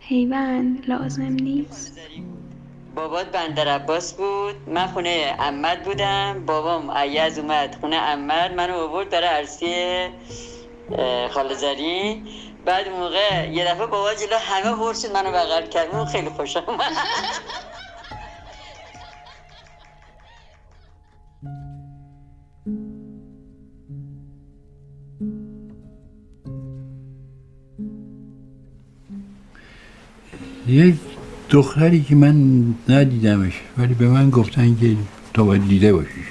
پیوند 0.00 0.88
لازم 0.88 1.32
نیست. 1.32 1.98
بابات 2.94 3.26
بندر 3.26 3.68
عباس 3.68 4.12
بود. 4.14 4.68
من 4.68 4.86
خونه 4.86 5.36
امت 5.38 5.84
بودم. 5.84 6.46
بابام 6.46 6.90
عیز 6.90 7.38
اومد 7.38 7.76
خونه 7.80 7.96
امت 7.96 8.50
منو 8.50 8.74
آورد 8.74 9.10
برای 9.10 9.28
عرصی 9.28 10.08
خالزری 11.30 12.22
بعد 12.64 12.88
موقع 12.88 13.48
یه 13.48 13.64
دفعه 13.64 13.86
بابا 13.86 14.14
جلو 14.14 14.36
همه 14.36 14.76
هور 14.76 14.94
منو 15.14 15.32
بغل 15.32 15.66
کرد. 15.66 15.94
اون 15.94 16.04
خیلی 16.04 16.28
خوش 16.30 16.56
آمد. 16.56 16.92
یک 30.66 31.13
دختری 31.54 32.02
که 32.02 32.14
من 32.14 32.64
ندیدمش 32.88 33.52
ولی 33.78 33.94
به 33.94 34.08
من 34.08 34.30
گفتن 34.30 34.76
که 34.80 34.96
تو 35.34 35.44
باید 35.44 35.68
دیده 35.68 35.92
باشیش. 35.92 36.26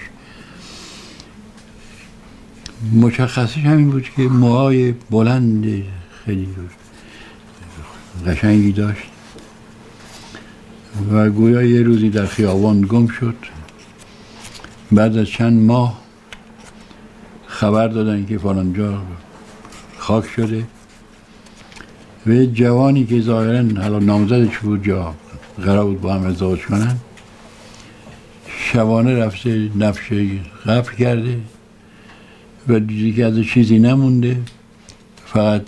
مشخصش 2.94 3.58
همین 3.58 3.90
بود 3.90 4.10
که 4.16 4.22
موهای 4.22 4.92
بلند 5.12 5.84
خیلی 6.26 6.48
قشنگی 8.28 8.72
داشت 8.72 9.04
و 11.12 11.30
گویا 11.30 11.64
یه 11.64 11.82
روزی 11.82 12.10
در 12.10 12.26
خیابان 12.26 12.82
گم 12.82 13.08
شد. 13.08 13.36
بعد 14.92 15.18
از 15.18 15.28
چند 15.28 15.62
ماه 15.62 16.02
خبر 17.48 17.88
دادن 17.88 18.26
که 18.26 18.38
فلانجا 18.38 19.02
خاک 19.98 20.26
شده. 20.36 20.64
و 22.28 22.46
جوانی 22.46 23.06
که 23.06 23.22
ظاهرا 23.22 23.82
حالا 23.82 24.00
نامزدش 24.00 24.58
بود 24.58 24.84
جا 24.84 25.14
قرار 25.62 25.86
بود 25.86 26.02
با 26.02 26.14
هم 26.14 26.26
ازدواج 26.26 26.60
کنن 26.60 26.96
شبانه 28.48 29.16
رفته 29.16 29.70
نفش 29.76 30.14
قفل 30.66 30.96
کرده 30.96 31.40
و 32.68 32.80
دیدی 32.80 33.14
که 33.14 33.26
از 33.26 33.40
چیزی 33.40 33.80
نمونده 33.80 34.38
فقط 35.26 35.62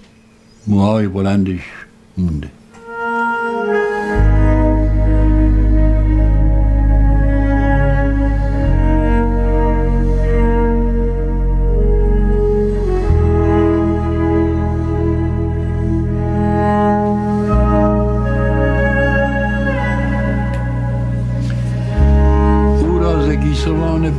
موهای 0.67 1.07
بلندش 1.07 1.61
مونده. 2.17 2.49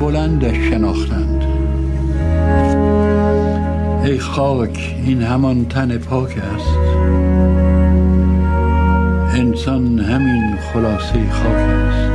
بلندش 0.06 0.56
شناختند. 0.56 1.42
ای 4.04 4.18
خاک 4.18 4.96
این 5.04 5.22
همان 5.22 5.64
تن 5.64 5.98
پاک 5.98 6.36
است. 6.54 6.78
انسان 9.34 9.98
همین 9.98 10.56
خلاصه 10.72 11.30
خاک 11.30 11.56
است. 11.56 12.10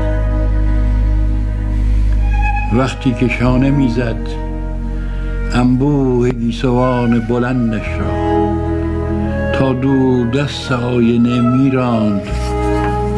وقتی 2.74 3.14
که 3.14 3.28
شانه 3.28 3.72
می‌زد 3.72 4.28
انبوه 5.54 6.30
گیسوان 6.30 7.20
بلندش 7.20 7.88
را 8.00 8.52
تا 9.54 9.74
دور 9.74 10.28
دست 10.28 10.72
آینه 10.72 11.42
میراند 11.42 12.22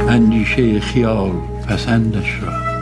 اندیشه 0.10 0.80
خیال 0.80 1.32
پسندش 1.68 2.40
را. 2.42 2.73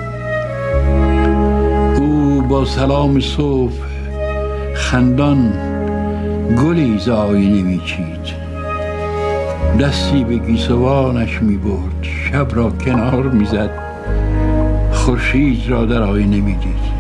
با 2.52 2.66
سلام 2.66 3.20
صبح 3.20 3.72
خندان 4.74 5.54
گلی 6.64 7.00
ز 7.00 7.10
آینه 7.10 7.64
میچید 7.64 8.42
دستی 9.80 10.24
به 10.24 10.38
گیسوانش 10.38 11.42
می‌برد 11.42 12.04
شب 12.04 12.48
را 12.56 12.70
کنار 12.70 13.24
می‌زد 13.24 13.70
خورشید 14.92 15.70
را 15.70 15.86
در 15.86 16.02
آینه 16.02 16.42
می‌دید 16.42 16.92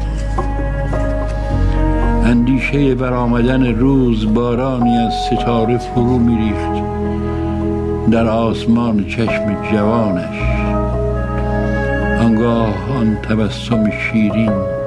اندیشه 2.26 2.96
برآمدن 2.96 3.66
روز 3.66 4.34
بارانی 4.34 4.98
از 4.98 5.14
ستاره 5.14 5.78
فرو 5.78 6.18
میریخت 6.18 6.84
در 8.12 8.28
آسمان 8.28 9.06
چشم 9.06 9.58
جوانش 9.72 10.42
آنگاه 12.20 12.74
آن 13.00 13.16
تبسم 13.16 13.92
شیرین 13.92 14.81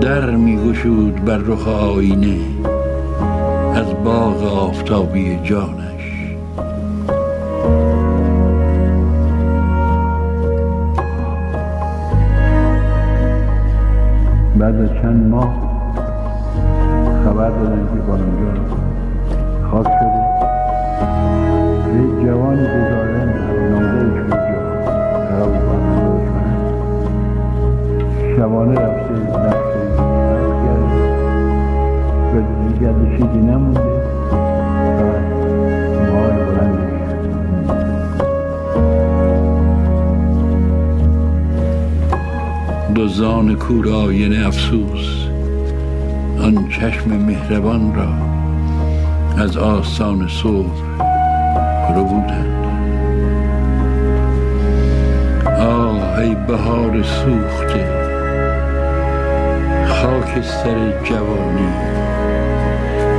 در 0.00 0.30
میگشود 0.30 1.24
بر 1.24 1.36
رخ 1.36 1.68
آینه 1.68 2.36
از 3.74 3.86
باغ 4.04 4.42
آفتابی 4.42 5.38
جانش. 5.42 6.34
بعد 14.58 14.74
از 14.74 14.88
چند 15.02 15.26
ماه 15.30 15.54
خبر 17.24 17.50
دادن 17.50 17.88
که 17.94 18.00
بالانجا 18.06 18.60
خاک 19.70 19.86
شده. 19.86 20.24
یه 21.94 22.26
جوانی 22.26 22.66
که 22.66 23.03
دزدان 43.44 43.56
کور 43.56 43.88
آینه 43.88 44.46
افسوس 44.46 45.26
آن 46.40 46.68
چشم 46.68 47.10
مهربان 47.10 47.94
را 47.94 48.08
از 49.44 49.56
آستان 49.56 50.28
صبح 50.28 50.82
رو 51.94 52.04
بودند. 52.04 52.64
آه 55.60 56.18
ای 56.18 56.34
بهار 56.34 57.02
سوخته 57.02 57.88
خاکستر 59.86 61.04
جوانی 61.04 61.72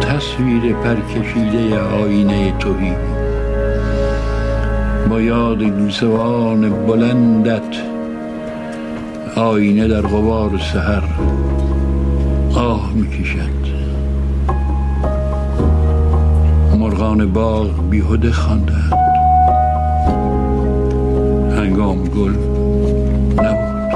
تصویر 0.02 0.74
پرکشیده 0.74 1.80
آینه 1.80 2.54
توهی 2.60 2.94
با 5.10 5.22
یاد 5.22 5.64
گیسوان 5.64 6.70
بلندت 6.70 7.95
آینه 9.36 9.88
در 9.88 10.02
غبار 10.02 10.58
سحر 10.74 11.04
آه 12.56 12.94
می‌کشد. 12.94 13.66
مرغان 16.80 17.34
باغ 17.34 17.90
بیهوده 17.90 18.32
خواندند. 18.32 18.94
هنگام 21.58 22.04
گل 22.04 22.36
نبود. 23.44 23.96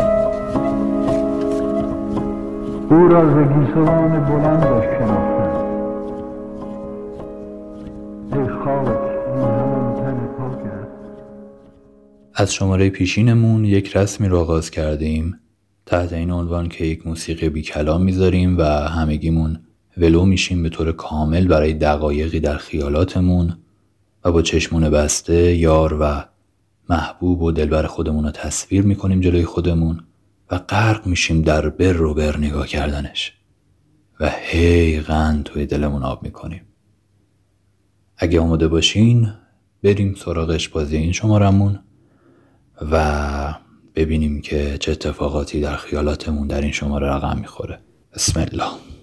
او 2.89 3.07
را 3.07 3.25
ز 3.25 3.37
گیسوان 3.37 4.25
بلندش 4.25 5.28
از 12.39 12.53
شماره 12.53 12.89
پیشینمون 12.89 13.65
یک 13.65 13.97
رسمی 13.97 14.27
رو 14.27 14.39
آغاز 14.39 14.71
کردیم. 14.71 15.39
تحت 15.85 16.13
این 16.13 16.31
عنوان 16.31 16.69
که 16.69 16.85
یک 16.85 17.07
موسیقی 17.07 17.49
بی 17.49 17.61
کلام 17.61 18.01
می‌ذاریم 18.03 18.57
و 18.57 18.63
همگیمون 18.63 19.59
ولو 19.97 20.25
میشیم 20.25 20.63
به 20.63 20.69
طور 20.69 20.91
کامل 20.91 21.47
برای 21.47 21.73
دقایقی 21.73 22.39
در 22.39 22.57
خیالاتمون 22.57 23.57
و 24.25 24.31
با 24.31 24.41
چشمون 24.41 24.89
بسته 24.89 25.55
یار 25.55 25.97
و 26.01 26.23
محبوب 26.89 27.41
و 27.41 27.51
دلبر 27.51 27.85
خودمون 27.85 28.23
رو 28.23 28.31
تصویر 28.31 28.81
می‌کنیم 28.81 29.21
جلوی 29.21 29.45
خودمون 29.45 30.03
و 30.51 30.57
غرق 30.57 31.07
میشیم 31.07 31.41
در 31.41 31.69
بر 31.69 32.01
و 32.01 32.13
بر 32.13 32.37
نگاه 32.37 32.67
کردنش. 32.67 33.33
و 34.19 34.31
هی 34.41 34.99
قند 34.99 35.43
توی 35.43 35.65
دلمون 35.65 36.03
آب 36.03 36.23
می‌کنیم. 36.23 36.61
اگه 38.17 38.39
آماده 38.39 38.67
باشین 38.67 39.33
بریم 39.83 40.15
سراغ 40.15 40.59
بازی 40.73 40.97
این 40.97 41.11
شمارمون 41.11 41.79
و 42.91 43.53
ببینیم 43.95 44.41
که 44.41 44.77
چه 44.77 44.91
اتفاقاتی 44.91 45.61
در 45.61 45.75
خیالاتمون 45.75 46.47
در 46.47 46.61
این 46.61 46.71
شماره 46.71 47.07
رقم 47.07 47.37
می‌خوره. 47.37 47.79
بسم 48.13 48.39
الله. 48.39 48.98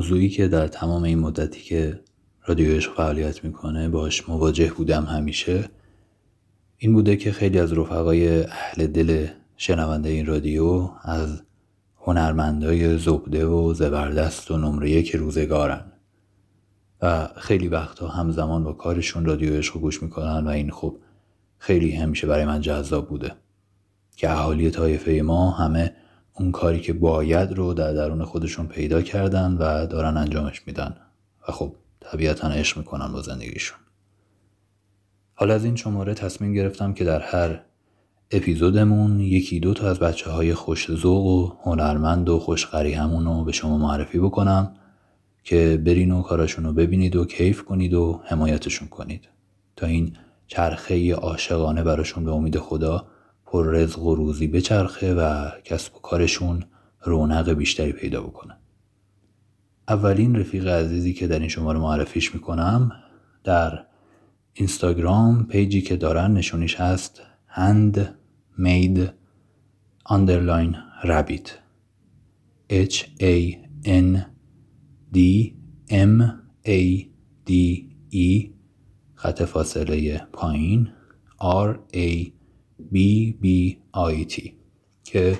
موضوعی 0.00 0.28
که 0.28 0.48
در 0.48 0.68
تمام 0.68 1.02
این 1.02 1.18
مدتی 1.18 1.60
که 1.60 2.00
رادیو 2.46 2.76
عشق 2.76 2.94
فعالیت 2.94 3.44
می‌کنه 3.44 3.88
باش 3.88 4.28
مواجه 4.28 4.72
بودم 4.72 5.04
همیشه 5.04 5.68
این 6.78 6.92
بوده 6.92 7.16
که 7.16 7.32
خیلی 7.32 7.58
از 7.58 7.72
رفقای 7.72 8.42
اهل 8.44 8.86
دل 8.86 9.26
شنونده 9.56 10.08
این 10.08 10.26
رادیو 10.26 10.90
از 11.02 11.42
هنرمندای 11.96 12.98
زبده 12.98 13.46
و 13.46 13.74
زبردست 13.74 14.50
و 14.50 14.56
نمره 14.56 14.90
یک 14.90 15.16
روزگارن. 15.16 15.92
و 17.02 17.28
خیلی 17.36 17.68
وقتا 17.68 18.08
همزمان 18.08 18.64
با 18.64 18.72
کارشون 18.72 19.24
رادیو 19.24 19.54
عشق 19.54 19.80
گوش 19.80 20.02
می‌کنن 20.02 20.46
و 20.46 20.48
این 20.48 20.70
خب 20.70 20.96
خیلی 21.58 21.92
همیشه 21.92 22.26
برای 22.26 22.44
من 22.44 22.60
جذاب 22.60 23.08
بوده. 23.08 23.32
که 24.16 24.30
اهالی 24.30 24.70
طایفه 24.70 25.22
ما 25.24 25.50
همه 25.50 25.92
اون 26.34 26.52
کاری 26.52 26.80
که 26.80 26.92
باید 26.92 27.52
رو 27.52 27.74
در 27.74 27.92
درون 27.92 28.24
خودشون 28.24 28.66
پیدا 28.66 29.02
کردن 29.02 29.56
و 29.56 29.86
دارن 29.86 30.16
انجامش 30.16 30.62
میدن. 30.66 30.96
و 31.48 31.52
خب 31.52 31.74
طبیعتا 32.00 32.48
عشق 32.48 32.78
می‌کنن 32.78 33.12
با 33.12 33.22
زندگیشون. 33.22 33.78
حالا 35.34 35.54
از 35.54 35.64
این 35.64 35.76
شماره 35.76 36.14
تصمیم 36.14 36.52
گرفتم 36.52 36.92
که 36.92 37.04
در 37.04 37.20
هر 37.20 37.60
اپیزودمون 38.30 39.20
یکی 39.20 39.60
دو 39.60 39.74
تا 39.74 39.90
از 39.90 39.98
بچه 39.98 40.30
های 40.30 40.54
خوش 40.54 40.94
ذوق 40.94 41.26
و 41.26 41.52
هنرمند 41.62 42.28
و 42.28 42.38
خوشقری 42.38 42.92
همون 42.92 43.24
رو 43.24 43.44
به 43.44 43.52
شما 43.52 43.78
معرفی 43.78 44.18
بکنم 44.18 44.74
که 45.44 45.82
برین 45.86 46.10
و 46.10 46.22
کاراشون 46.22 46.64
رو 46.64 46.72
ببینید 46.72 47.16
و 47.16 47.24
کیف 47.24 47.62
کنید 47.62 47.94
و 47.94 48.20
حمایتشون 48.24 48.88
کنید. 48.88 49.28
تا 49.76 49.86
این 49.86 50.16
چرخه 50.46 51.14
عاشقانه 51.14 51.82
براشون 51.82 52.24
به 52.24 52.32
امید 52.32 52.58
خدا 52.58 53.06
پر 53.50 53.66
رزق 53.66 54.02
و 54.02 54.14
روزی 54.14 54.46
بچرخه 54.46 55.14
و 55.14 55.50
کسب 55.64 55.96
و 55.96 55.98
کارشون 55.98 56.64
رونق 57.02 57.52
بیشتری 57.52 57.92
پیدا 57.92 58.22
بکنه. 58.22 58.56
اولین 59.88 60.36
رفیق 60.36 60.68
عزیزی 60.68 61.12
که 61.12 61.26
در 61.26 61.38
این 61.38 61.48
شماره 61.48 61.78
معرفیش 61.78 62.34
می‌کنم 62.34 62.92
در 63.44 63.84
اینستاگرام 64.52 65.46
پیجی 65.46 65.82
که 65.82 65.96
دارن 65.96 66.32
نشونیش 66.32 66.74
هست 66.74 67.22
hand 67.56 67.98
made 68.58 69.00
underline 70.10 70.76
rabbit 71.04 71.50
h 72.70 73.04
a 73.20 73.56
n 73.84 74.24
d 75.14 75.18
m 75.90 76.22
a 76.66 77.06
d 77.46 77.52
e. 78.12 78.50
خط 79.14 79.42
فاصله 79.42 80.26
پایین. 80.32 80.88
R 81.40 81.76
a 81.94 82.39
تی 82.92 84.54
که 85.04 85.38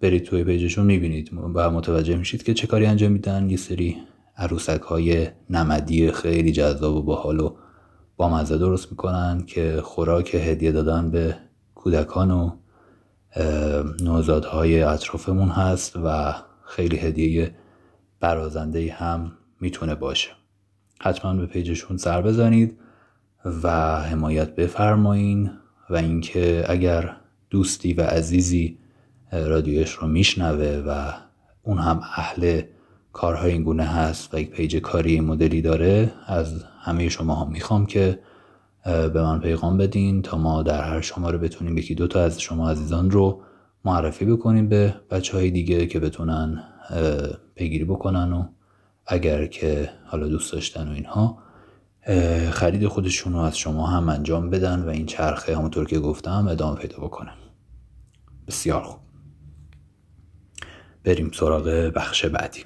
برید 0.00 0.24
توی 0.24 0.44
پیجشون 0.44 0.86
می‌بینید 0.86 1.30
و 1.54 1.70
متوجه 1.70 2.16
میشید 2.16 2.42
که 2.42 2.54
چه 2.54 2.66
کاری 2.66 2.86
انجام 2.86 3.12
میدن. 3.12 3.50
یه 3.50 3.56
سری 3.56 3.96
عروسک 4.36 4.80
های 4.80 5.28
نمدی 5.50 6.10
خیلی 6.12 6.52
جذاب 6.52 6.96
و 6.96 7.02
باحال 7.02 7.40
و 7.40 7.56
با 8.16 8.28
مزه 8.28 8.58
درست 8.58 8.90
می‌کنن 8.90 9.44
که 9.46 9.80
خوراک 9.82 10.34
هدیه 10.34 10.72
دادن 10.72 11.10
به 11.10 11.36
کودکان 11.74 12.30
و 12.30 12.50
نوزادهای 14.02 14.82
اطرافمون 14.82 15.48
هست 15.48 15.96
و 16.04 16.34
خیلی 16.64 16.96
هدیه 16.96 17.54
برازنده 18.20 18.92
هم 18.92 19.32
می‌تونه 19.60 19.94
باشه. 19.94 20.30
حتما 21.00 21.34
به 21.34 21.46
پیجشون 21.46 21.96
سر 21.96 22.22
بزنید. 22.22 22.78
و 23.44 23.68
حمایت 24.02 24.54
بفرمایین 24.54 25.50
و 25.90 25.96
اینکه 25.96 26.64
اگر 26.68 27.16
دوستی 27.50 27.92
و 27.92 28.02
عزیزی 28.02 28.78
رادیوش 29.32 29.92
رو 29.92 30.08
میشنوه 30.08 30.84
و 30.86 31.12
اون 31.62 31.78
هم 31.78 32.00
اهل 32.16 32.62
کارهای 33.12 33.52
این 33.52 33.62
گونه 33.62 33.84
هست 33.84 34.34
و 34.34 34.38
یک 34.38 34.50
پیج 34.50 34.76
کاری 34.76 35.20
مدلی 35.20 35.62
داره 35.62 36.12
از 36.26 36.64
همه 36.80 37.08
شما 37.08 37.34
ها 37.34 37.44
می‌خوام 37.44 37.86
که 37.86 38.18
به 38.84 39.22
من 39.22 39.40
پیغام 39.40 39.76
بدین 39.76 40.22
تا 40.22 40.38
ما 40.38 40.62
در 40.62 40.82
هر 40.82 41.00
شماره 41.00 41.38
بتونیم 41.38 41.78
یکی 41.78 41.94
دوتا 41.94 42.20
از 42.20 42.40
شما 42.40 42.70
عزیزان 42.70 43.10
رو 43.10 43.42
معرفی 43.84 44.24
بکنیم 44.24 44.68
به 44.68 44.94
بچه 45.10 45.36
های 45.36 45.50
دیگه 45.50 45.86
که 45.86 46.00
بتونن 46.00 46.62
پیگیری 47.54 47.84
بکنن 47.84 48.32
و 48.32 48.44
اگر 49.06 49.46
که 49.46 49.90
حالا 50.04 50.28
دوست 50.28 50.52
داشتن 50.52 50.88
و 50.88 50.92
اینها 50.92 51.38
خرید 52.50 52.86
خودشون 52.86 53.32
رو 53.32 53.38
از 53.38 53.58
شما 53.58 53.86
هم 53.86 54.08
انجام 54.08 54.50
بدن 54.50 54.82
و 54.82 54.88
این 54.88 55.06
چرخه 55.06 55.56
همونطور 55.56 55.86
که 55.86 55.98
گفتم 55.98 56.48
ادامه 56.50 56.76
پیدا 56.76 56.96
بکنه 56.96 57.30
بسیار 58.48 58.82
خوب. 58.82 59.00
بریم 61.04 61.30
سراغ 61.34 61.68
بخش 61.94 62.24
بعدی. 62.24 62.64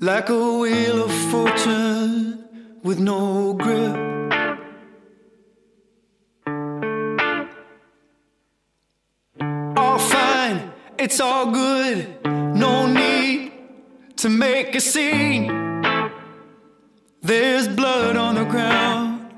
Like 0.00 0.28
a 0.28 0.58
wheel 0.60 0.98
of 1.04 1.14
fortune 1.32 2.44
with 2.84 3.00
no 3.00 3.54
grip. 3.54 4.15
It's 11.06 11.20
all 11.20 11.52
good, 11.52 12.18
no 12.24 12.84
need 12.84 13.52
to 14.16 14.28
make 14.28 14.74
a 14.74 14.80
scene. 14.80 15.46
There's 17.22 17.68
blood 17.68 18.16
on 18.16 18.34
the 18.34 18.44
ground, 18.44 19.32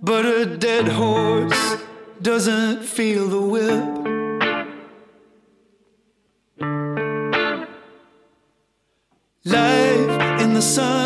but 0.00 0.24
a 0.24 0.46
dead 0.46 0.88
horse 0.88 1.76
doesn't 2.22 2.82
feel 2.82 3.28
the 3.28 3.42
whip. 3.52 3.84
Life 9.44 10.40
in 10.40 10.54
the 10.54 10.62
sun 10.62 11.05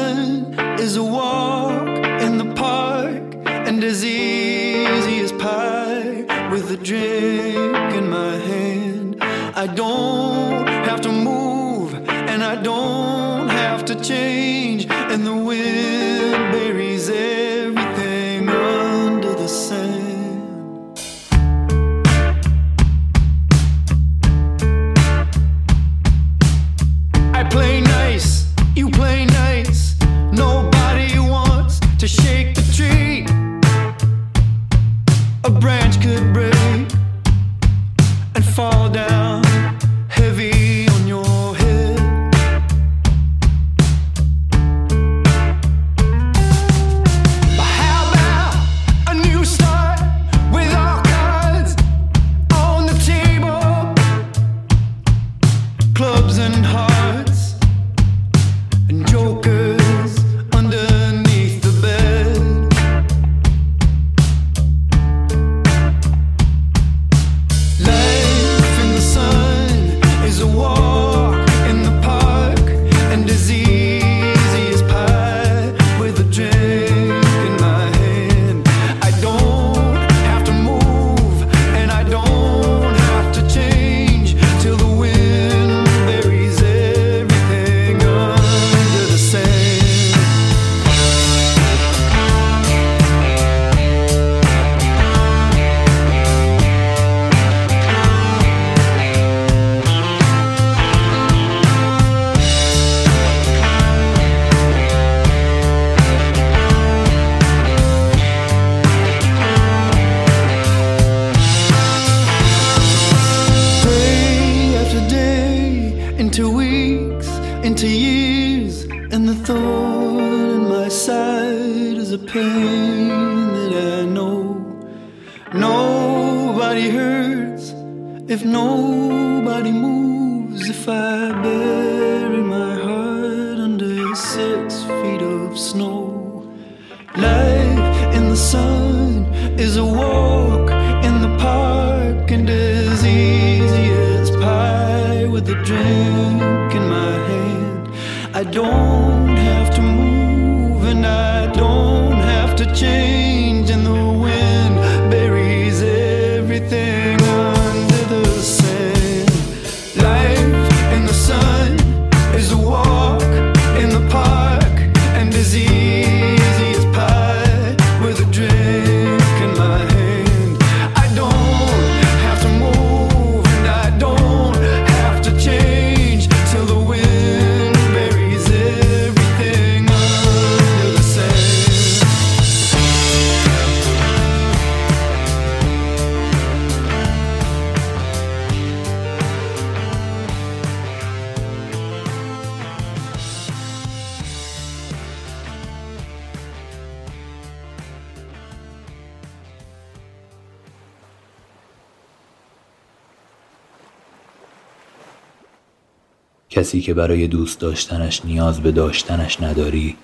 که 206.90 206.94
برای 206.94 207.26
دوست 207.26 207.60
داشتنش 207.60 208.24
نیاز 208.24 208.60
به 208.60 208.72
داشتنش 208.72 209.40
نداری 209.40 209.96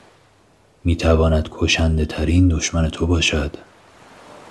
می‌تواند 0.85 1.49
کشنده 1.53 2.05
ترین 2.05 2.49
دشمن 2.49 2.89
تو 2.89 3.07
باشد 3.07 3.57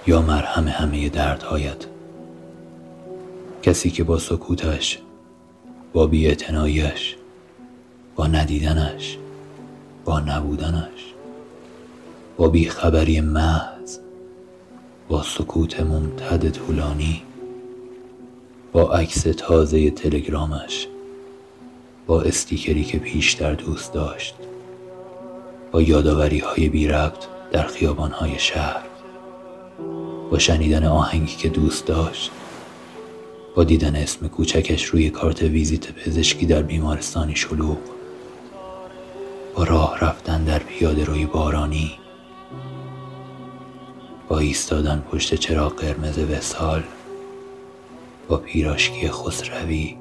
یا 0.08 0.22
مرهم 0.22 0.68
همه 0.68 1.10
دردهایت. 1.10 1.86
کسی 3.64 3.90
که 3.90 4.04
با 4.04 4.20
سکوتش 4.20 5.00
با 5.94 6.08
بیعتناییش 6.08 7.16
با 8.16 8.28
ندیدنش 8.28 9.18
با 10.06 10.20
نبودنش 10.20 11.14
با 12.38 12.48
بیخبری 12.48 13.22
محض 13.22 13.98
با 15.08 15.24
سکوت 15.24 15.80
ممتد 15.80 16.50
طولانی 16.50 17.22
با 18.72 18.94
عکس 18.94 19.22
تازه 19.22 19.92
تلگرامش 19.92 20.88
با 22.08 22.22
استیکری 22.22 22.84
که 22.84 22.98
پیشتر 22.98 23.54
دوست 23.54 23.94
داشت 23.94 24.36
با 25.72 25.82
یاداوری 25.82 26.40
های 26.40 26.70
بی 26.70 26.88
ربط 26.88 27.26
در 27.52 27.68
خیابان 27.68 28.12
های 28.12 28.40
شهر 28.40 28.84
با 30.32 30.40
شنیدن 30.40 30.84
آهنگی 30.86 31.36
که 31.36 31.50
دوست 31.50 31.86
داشت 31.86 32.32
با 33.56 33.64
دیدن 33.64 33.96
اسم 33.96 34.28
کوچکش 34.28 34.86
روی 34.86 35.10
کارت 35.10 35.42
ویزیت 35.42 35.92
پزشکی 35.92 36.46
در 36.46 36.62
بیمارستانی 36.62 37.36
شلوغ 37.36 37.78
با 39.56 39.64
راه 39.64 40.00
رفتن 40.00 40.44
در 40.44 40.60
پیاده 40.60 41.04
روی 41.04 41.26
بارانی 41.26 41.92
با 44.28 44.40
ایستادن 44.40 45.04
پشت 45.12 45.36
چراغ 45.36 45.76
قرمز 45.76 46.20
وسال 46.20 46.84
با 48.28 48.38
پیراشکی 48.38 49.10
خسروی 49.10 49.96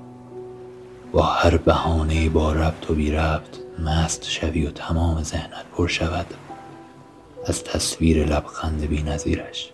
با 1.14 1.22
هر 1.22 1.56
بهانه 1.56 2.28
با 2.28 2.52
ربط 2.52 2.90
و 2.90 2.94
بی 2.94 3.10
ربط 3.10 3.58
مست 3.78 4.24
شوی 4.24 4.66
و 4.66 4.70
تمام 4.70 5.22
ذهنت 5.22 5.64
پر 5.76 5.88
شود. 5.88 6.26
از 7.46 7.64
تصویر 7.64 8.26
لبخند 8.26 8.80
بی 8.80 9.02
نظیرش. 9.02 9.70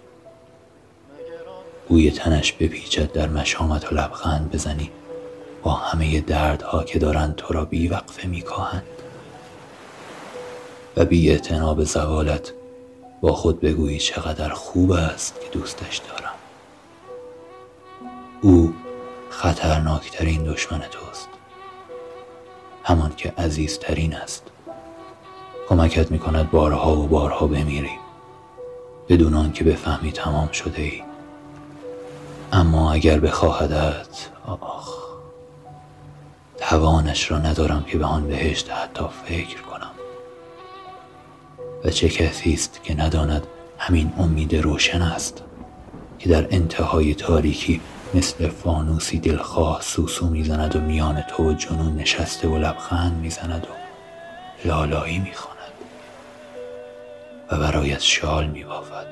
بوی 1.89 2.11
تنش 2.11 2.53
بپیچد 2.53 3.13
در 3.13 3.29
مشامت 3.29 3.93
و 3.93 3.95
لبخند 3.95 4.51
بزنی. 4.51 4.91
با 5.63 5.73
همه 5.73 6.21
دردها 6.21 6.85
که 6.85 6.99
دارند 6.99 7.35
تو 7.37 7.55
را 7.55 7.65
بی 7.65 7.89
وقفه 7.89 8.29
میکاهند 8.29 8.83
و 10.97 11.05
بی 11.05 11.39
به 11.77 11.85
زوالت 11.85 12.53
با 13.21 13.33
خود 13.33 13.61
بگویی 13.61 13.99
چقدر 13.99 14.49
خوب 14.49 14.93
است 14.93 15.41
که 15.41 15.59
دوستش 15.59 15.97
دارم. 15.97 16.35
او 18.43 18.75
خطرناکترین 19.31 20.45
دشمن 20.45 20.81
توست. 20.81 21.30
همان 22.91 23.13
که 23.17 23.33
عزیزترین 23.39 24.15
است. 24.15 24.43
کمکت 25.69 26.11
می 26.11 26.19
کند 26.19 26.51
بارها 26.51 26.97
و 26.97 27.07
بارها 27.07 27.47
بمیری. 27.47 27.99
بدون 29.09 29.35
آنکه 29.35 29.65
بفهمی 29.65 30.13
تمام 30.13 30.53
شده 30.53 30.83
ای. 30.83 31.03
اما 32.53 32.93
اگر 32.93 33.21
بخواهدت 33.21 34.29
آخ 34.61 34.99
توانش 36.57 37.31
را 37.31 37.39
ندارم 37.39 37.85
که 37.85 37.99
به 37.99 38.05
آن 38.05 38.29
بهشت 38.29 38.71
حتی 38.71 39.05
فکر 39.25 39.63
کنم. 39.63 39.91
و 41.85 41.91
چه 41.91 42.09
کسی 42.09 42.53
است 42.53 42.81
که 42.85 42.95
نداند 42.95 43.47
همین 43.79 44.13
امید 44.19 44.57
روشن 44.57 45.03
است 45.03 45.43
که 46.19 46.29
در 46.29 46.47
انتهای 46.51 47.15
تاریکی 47.15 47.81
مثل 48.15 48.49
فانوسی 48.49 49.19
دلخواه 49.19 49.83
سوسو 49.83 50.27
می‌زند 50.27 50.77
و 50.77 50.81
میان 50.81 51.23
تو 51.23 51.51
و 51.51 51.53
جنون 51.53 51.97
نشسته 51.97 52.49
و 52.49 52.59
لبخند 52.59 53.17
می‌زند 53.17 53.67
و 53.67 53.75
لالایی 54.69 55.19
می‌خواند 55.19 55.73
و 57.51 57.59
برایت 57.59 58.01
شال 58.01 58.47
میبافد. 58.47 59.07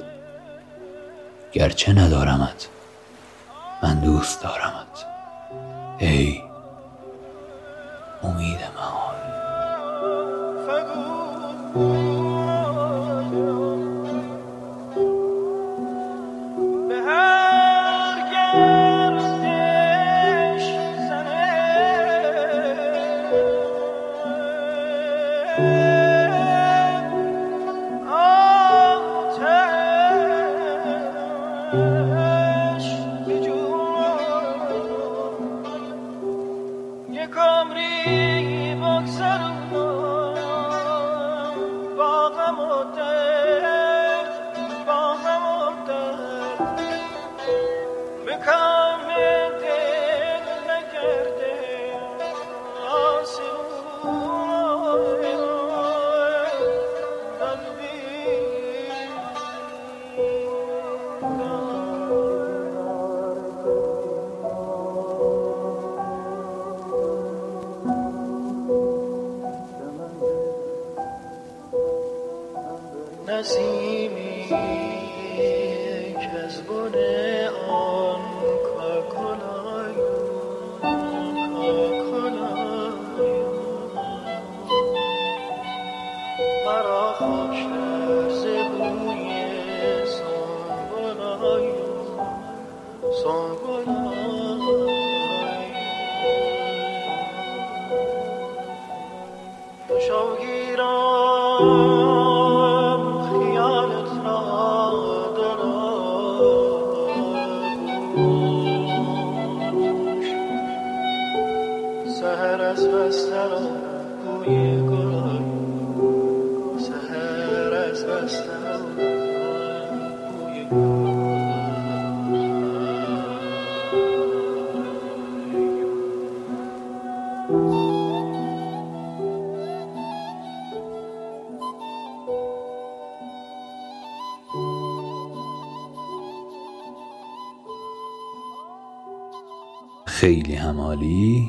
گرچه 1.53 1.93
ندارمت 1.93 2.69
من 3.83 4.01
دوست 4.01 4.43
دارمت. 4.43 5.07
ای 5.99 6.43
امید 8.23 8.59
محال 8.77 9.19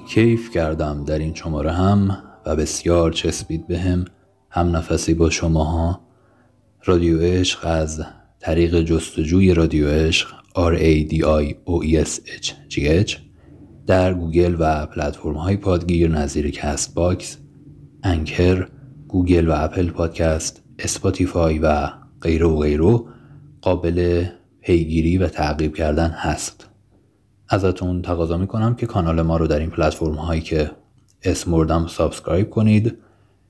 کیف 0.09 0.49
کردم 0.51 1.03
در 1.03 1.19
این 1.19 1.33
شماره 1.33 1.71
هم 1.71 2.23
و 2.45 2.55
بسیار 2.55 3.11
چسبید 3.11 3.67
بهم 3.67 4.03
به 4.03 4.09
هم 4.49 4.75
نفسی 4.75 5.13
با 5.13 5.29
شماها. 5.29 6.01
رادیو 6.85 7.19
عشق 7.21 7.59
از 7.63 8.03
طریق 8.39 8.81
جستجوی 8.81 9.53
رادیو 9.53 9.87
عشق 9.87 10.27
R 10.55 10.77
A 10.77 11.11
D 11.11 11.15
I 11.21 11.55
O 11.67 11.85
E 11.85 12.05
S 12.05 12.19
H 12.19 12.51
G 12.69 13.07
H 13.07 13.17
در 13.87 14.13
گوگل 14.13 14.55
و 14.59 14.85
پلتفرم 14.85 15.33
های 15.33 15.57
پادگیر 15.57 16.09
نظیر 16.09 16.51
Castbox 16.51 17.37
Anchor 18.03 18.67
گوگل 19.07 19.47
و 19.47 19.53
Apple 19.55 19.89
Podcast 19.89 20.63
Spotify 20.79 21.59
و 21.59 21.89
غیره 22.21 22.45
و 22.45 22.57
غیره 22.57 22.99
قابل 23.61 24.25
پیگیری 24.61 25.17
و 25.17 25.27
تعقیب 25.27 25.75
کردن 25.75 26.09
هست. 26.09 26.68
ازتون 27.49 28.01
تقاضا 28.01 28.37
می‌کنم 28.37 28.75
که 28.75 28.85
کانال 28.85 29.21
ما 29.21 29.37
رو 29.37 29.47
در 29.47 29.59
این 29.59 29.69
پلتفرم 29.69 30.15
هایی 30.15 30.41
که 30.41 30.71
اسم 31.23 31.51
بردم 31.51 31.87
subscribe 31.87 32.49
کنید 32.49 32.97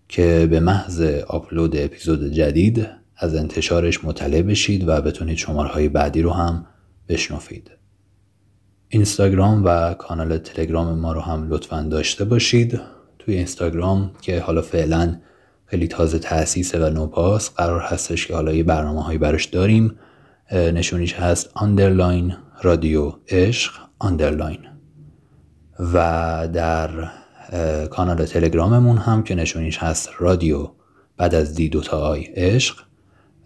که 0.07 0.47
به 0.51 0.59
محض 0.59 1.01
آپلود 1.27 1.77
اپیزود 1.77 2.31
جدید 2.31 2.87
از 3.17 3.35
انتشارش 3.35 4.05
مطلع 4.05 4.41
بشید 4.41 4.87
و 4.87 5.01
بتونید 5.01 5.37
شماره 5.37 5.69
های 5.69 5.89
بعدی 5.89 6.21
رو 6.21 6.31
هم 6.31 6.65
بشنفید 7.09 7.71
اینستاگرام 8.89 9.65
و 9.65 9.93
کانال 9.93 10.37
تلگرام 10.37 10.99
ما 10.99 11.13
رو 11.13 11.21
هم 11.21 11.49
لطفا 11.49 11.87
داشته 11.91 12.25
باشید. 12.25 12.79
توی 13.19 13.35
اینستاگرام 13.35 14.11
که 14.21 14.39
حالا 14.39 14.61
فعلا 14.61 15.15
خیلی 15.65 15.87
تازه 15.87 16.19
تأسیسه 16.19 16.85
و 16.85 16.89
نوپاس 16.89 17.49
قرار 17.49 17.81
هستش 17.81 18.27
که 18.27 18.33
حالا 18.33 18.53
یه 18.53 18.63
برنامه 18.63 19.03
هایی 19.03 19.17
براش 19.17 19.45
داریم. 19.45 19.95
نشونیش 20.51 21.13
هست 21.13 21.49
underline 21.53 22.33
رادیو 22.61 23.13
عشق 23.27 23.73
underline. 23.99 24.59
و 25.93 26.47
در 26.53 26.89
کانال 27.91 28.25
تلگراممون 28.25 28.97
هم 28.97 29.23
که 29.23 29.35
نشونیش 29.35 29.77
هست 29.77 30.09
رادیو 30.19 30.69
بعد 31.17 31.35
از 31.35 31.55
D 31.55 31.69
دوتا 31.69 31.97
I 31.97 32.23
عشق 32.23 32.75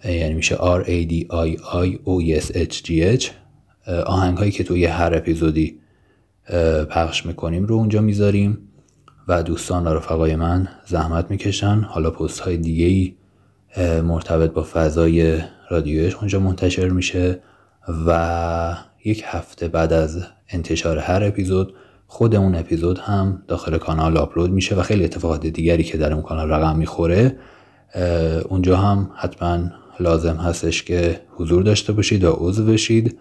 یعنی 0.06 0.34
میشه 0.34 0.56
R 0.56 0.84
A 0.84 1.10
D 1.10 1.28
I 1.32 1.60
I 1.60 1.98
O 2.06 2.42
S 2.42 2.52
H 2.52 2.84
G 2.86 3.20
H. 3.22 3.26
آهنگ 4.06 4.38
هایی 4.38 4.52
که 4.52 4.64
توی 4.64 4.86
هر 4.86 5.16
اپیزودی 5.16 5.80
پخش 6.90 7.26
می‌کنیم 7.26 7.66
رو 7.66 7.76
اونجا 7.76 8.02
می‌ذاریم 8.02 8.58
و 9.28 9.44
دوستان 9.44 9.88
و 9.88 9.94
رفقای 9.94 10.36
من 10.36 10.68
زحمت 10.86 11.32
می‌کشن. 11.32 11.80
حالا 11.80 12.12
پست 12.12 12.40
های 12.40 12.58
دیگه 12.58 12.86
ای 12.86 13.16
مرتبط 14.02 14.52
با 14.52 14.64
فضای 14.64 15.42
رادیوش 15.70 16.16
اونجا 16.16 16.40
منتشر 16.40 16.90
میشه 16.90 17.40
و 18.08 18.76
یک 19.06 19.24
هفته 19.26 19.68
بعد 19.68 19.94
از 19.94 20.24
انتشار 20.50 20.98
هر 20.98 21.24
اپیزود 21.24 21.74
خود 22.08 22.36
اون 22.36 22.56
اپیزود 22.56 23.00
هم 23.00 23.44
داخل 23.48 23.78
کانال 23.78 24.18
آپلود 24.18 24.52
میشه 24.52 24.76
و 24.76 24.82
خیلی 24.82 25.04
اتفاقات 25.04 25.46
دیگری 25.46 25.84
که 25.84 25.98
در 25.98 26.14
اون 26.14 26.22
کانال 26.22 26.50
رقم 26.50 26.78
می‌خوره 26.78 27.36
اونجا 28.50 28.78
هم 28.78 29.12
حتما 29.16 29.70
لازم 30.00 30.36
هستش 30.36 30.84
که 30.84 31.22
حضور 31.36 31.64
داشته 31.64 31.94
باشید 31.94 32.24
و 32.24 32.32
عضو 32.32 32.66
بشید. 32.66 33.20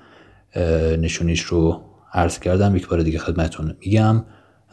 نشونیش 0.98 1.40
رو 1.40 1.80
عرض 2.12 2.38
کردم 2.38 2.76
یک 2.76 2.88
بار 2.88 3.02
دیگه 3.02 3.18
خدمتون 3.18 3.76
میگم. 3.80 4.24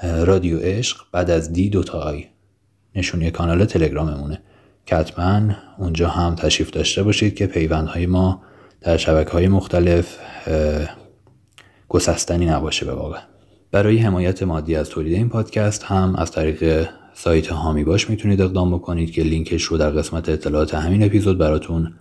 رادیو 0.03 0.60
عشق 0.60 0.97
بعد 1.12 1.30
از 1.30 1.53
دی 1.53 1.70
دوتا 1.70 1.99
آی. 1.99 2.26
نشونی 2.95 3.32
کانال 3.32 3.66
تلگراممونه. 3.66 4.41
که 4.86 4.95
حتما 4.95 5.41
اونجا 5.78 6.10
هم 6.10 6.36
تشریف 6.36 6.72
داشته 6.72 7.03
باشید 7.03 7.36
که 7.36 7.47
پیوندهای 7.47 8.05
ما 8.05 8.41
در 8.82 8.98
شبکه 8.98 9.32
های 9.32 9.48
مختلف 9.48 10.18
گسستنی 11.90 12.46
نباشه 12.46 12.86
به 12.86 12.94
واقع. 12.94 13.18
برای 13.72 13.98
حمایت 13.98 14.44
مادی 14.44 14.76
از 14.76 14.90
تولید 14.90 15.14
این 15.14 15.30
پادکست 15.30 15.84
هم 15.84 16.16
از 16.16 16.32
طریق 16.32 16.90
سایت 17.14 17.48
هامی 17.48 17.84
باش 17.84 18.10
می‌تونید 18.10 18.42
اقدام 18.42 18.74
بکنید 18.74 19.12
که 19.12 19.24
لینکش 19.24 19.64
رو 19.64 19.78
در 19.78 19.90
قسمت 19.90 20.30
اطلاعات 20.30 20.74
همین 20.74 21.04
اپیزود 21.04 21.38
براتون 21.38 21.94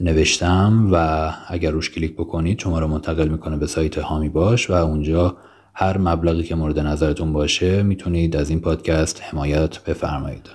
نوشتم 0.00 0.88
و 0.92 1.30
اگر 1.48 1.70
روش 1.70 1.90
کلیک 1.90 2.14
بکنید 2.14 2.58
شما 2.58 2.78
رو 2.78 2.86
منتقل 2.86 3.28
می‌کنه 3.28 3.56
به 3.56 3.66
سایت 3.66 3.98
هامی 3.98 4.28
باش 4.28 4.70
و 4.70 4.72
اونجا 4.72 5.36
هر 5.74 5.98
مبلغی 5.98 6.42
که 6.42 6.54
مورد 6.54 6.78
نظرتون 6.78 7.32
باشه 7.32 7.82
می‌تونید 7.82 8.36
از 8.36 8.50
این 8.50 8.60
پادکست 8.60 9.22
حمایت 9.22 9.84
بفرمایید. 9.84 10.48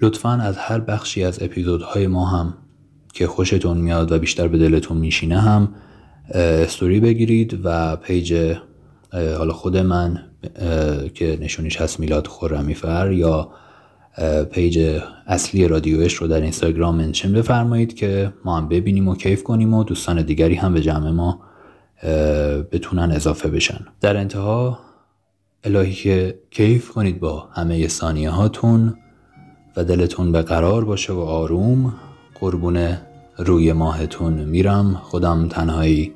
لطفا 0.00 0.30
از 0.30 0.56
هر 0.56 0.80
بخشی 0.80 1.24
از 1.24 1.42
اپیزودهای 1.42 2.06
ما 2.06 2.26
هم 2.26 2.54
که 3.14 3.26
خوشتون 3.26 3.76
میاد 3.76 4.12
و 4.12 4.18
بیشتر 4.18 4.48
به 4.48 4.58
دلتون 4.58 4.96
میشینه 4.96 5.40
هم 5.40 5.68
استوری 6.34 7.00
بگیرید 7.00 7.60
و 7.64 7.96
پیج 7.96 8.56
حالا 9.12 9.52
خود 9.52 9.76
من 9.76 10.22
که 11.14 11.38
نشونیش 11.40 11.80
هست 11.80 12.00
میلاد 12.00 12.26
خرمی‌فر 12.26 13.12
یا 13.12 13.50
پیج 14.50 15.00
اصلی 15.26 15.68
رادیوش 15.68 16.14
رو 16.14 16.26
در 16.26 16.40
اینستاگرام 16.40 16.94
mention 16.94 17.32
بفرمایید 17.32 17.94
که 17.94 18.32
ما 18.44 18.56
هم 18.56 18.68
ببینیم 18.68 19.08
و 19.08 19.16
کیف 19.16 19.42
کنیم 19.42 19.74
و 19.74 19.84
دوستان 19.84 20.22
دیگری 20.22 20.54
هم 20.54 20.74
به 20.74 20.80
جمع 20.80 21.10
ما 21.10 21.40
بتونن 22.72 23.10
اضافه 23.10 23.48
بشن. 23.48 23.86
در 24.00 24.16
انتها 24.16 24.78
الهی 25.64 25.92
که 25.92 26.38
کیف 26.50 26.90
کنید 26.90 27.20
با 27.20 27.48
همه 27.52 27.88
ثانیه 27.88 28.30
هاتون 28.30 28.94
و 29.76 29.84
دلتون 29.84 30.32
به 30.32 30.42
قرار 30.42 30.84
باشه 30.84 31.12
و 31.12 31.18
آروم 31.20 31.92
قربون 32.40 32.98
روی 33.38 33.72
ماهتون 33.72 34.32
میرم. 34.32 34.94
خودم 34.94 35.48
تنهایی. 35.48 36.12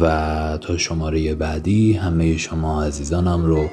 و 0.00 0.58
تا 0.60 0.76
شماره 0.76 1.34
بعدی 1.34 1.92
همه 1.92 2.36
شما 2.36 2.84
عزیزانم 2.84 3.44
رو 3.44 3.68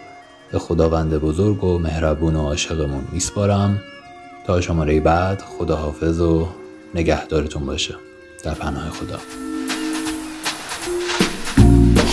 به 0.51 0.59
خداوند 0.59 1.17
بزرگ 1.17 1.63
و 1.63 1.79
مهربون 1.79 2.35
و 2.35 2.41
عاشقمون 2.41 3.03
میسپارم. 3.11 3.79
تا 4.45 4.61
شماره 4.61 4.99
بعد 4.99 5.41
خداحافظ 5.41 6.19
و 6.21 6.47
نگهدارتون 6.95 7.65
باشه. 7.65 7.95
در 8.43 8.53
پناه 8.53 8.89
خدا. 8.89 9.17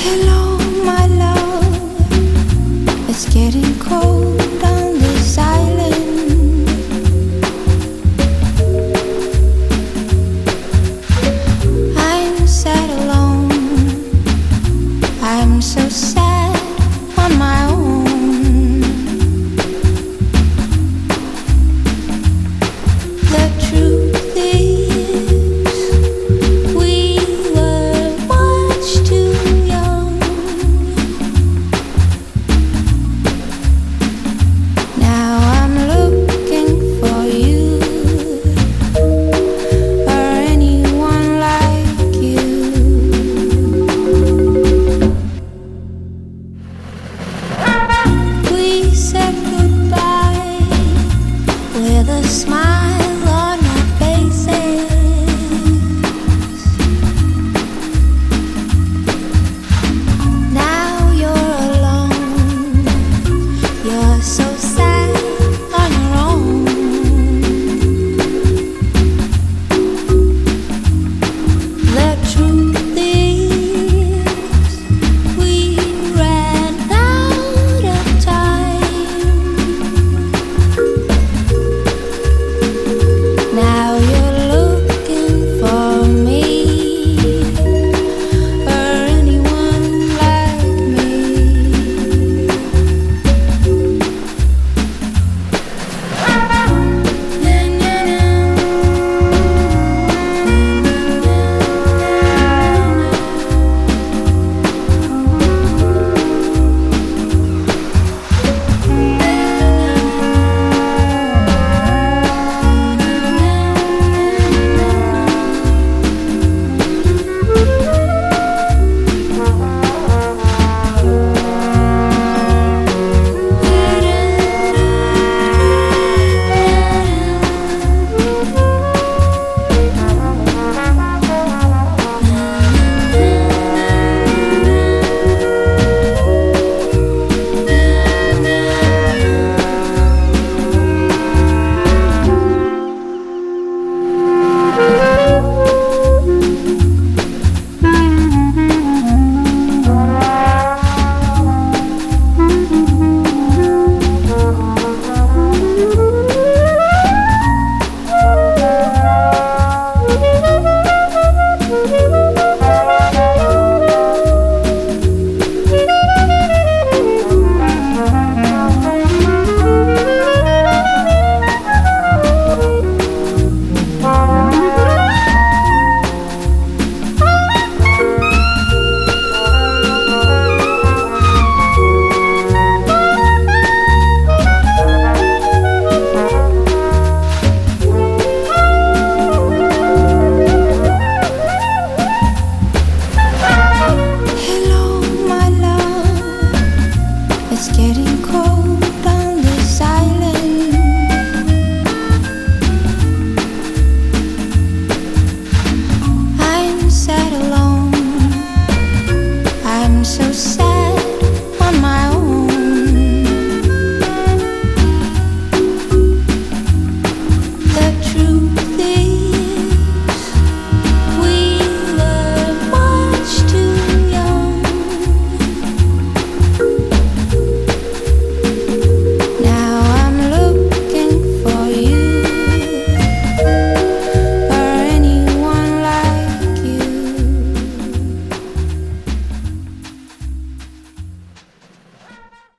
Hello, 0.04 0.58
my 0.88 1.06
love. 1.20 1.74
It's 3.10 3.24
getting 3.34 3.72
cold. 3.86 4.33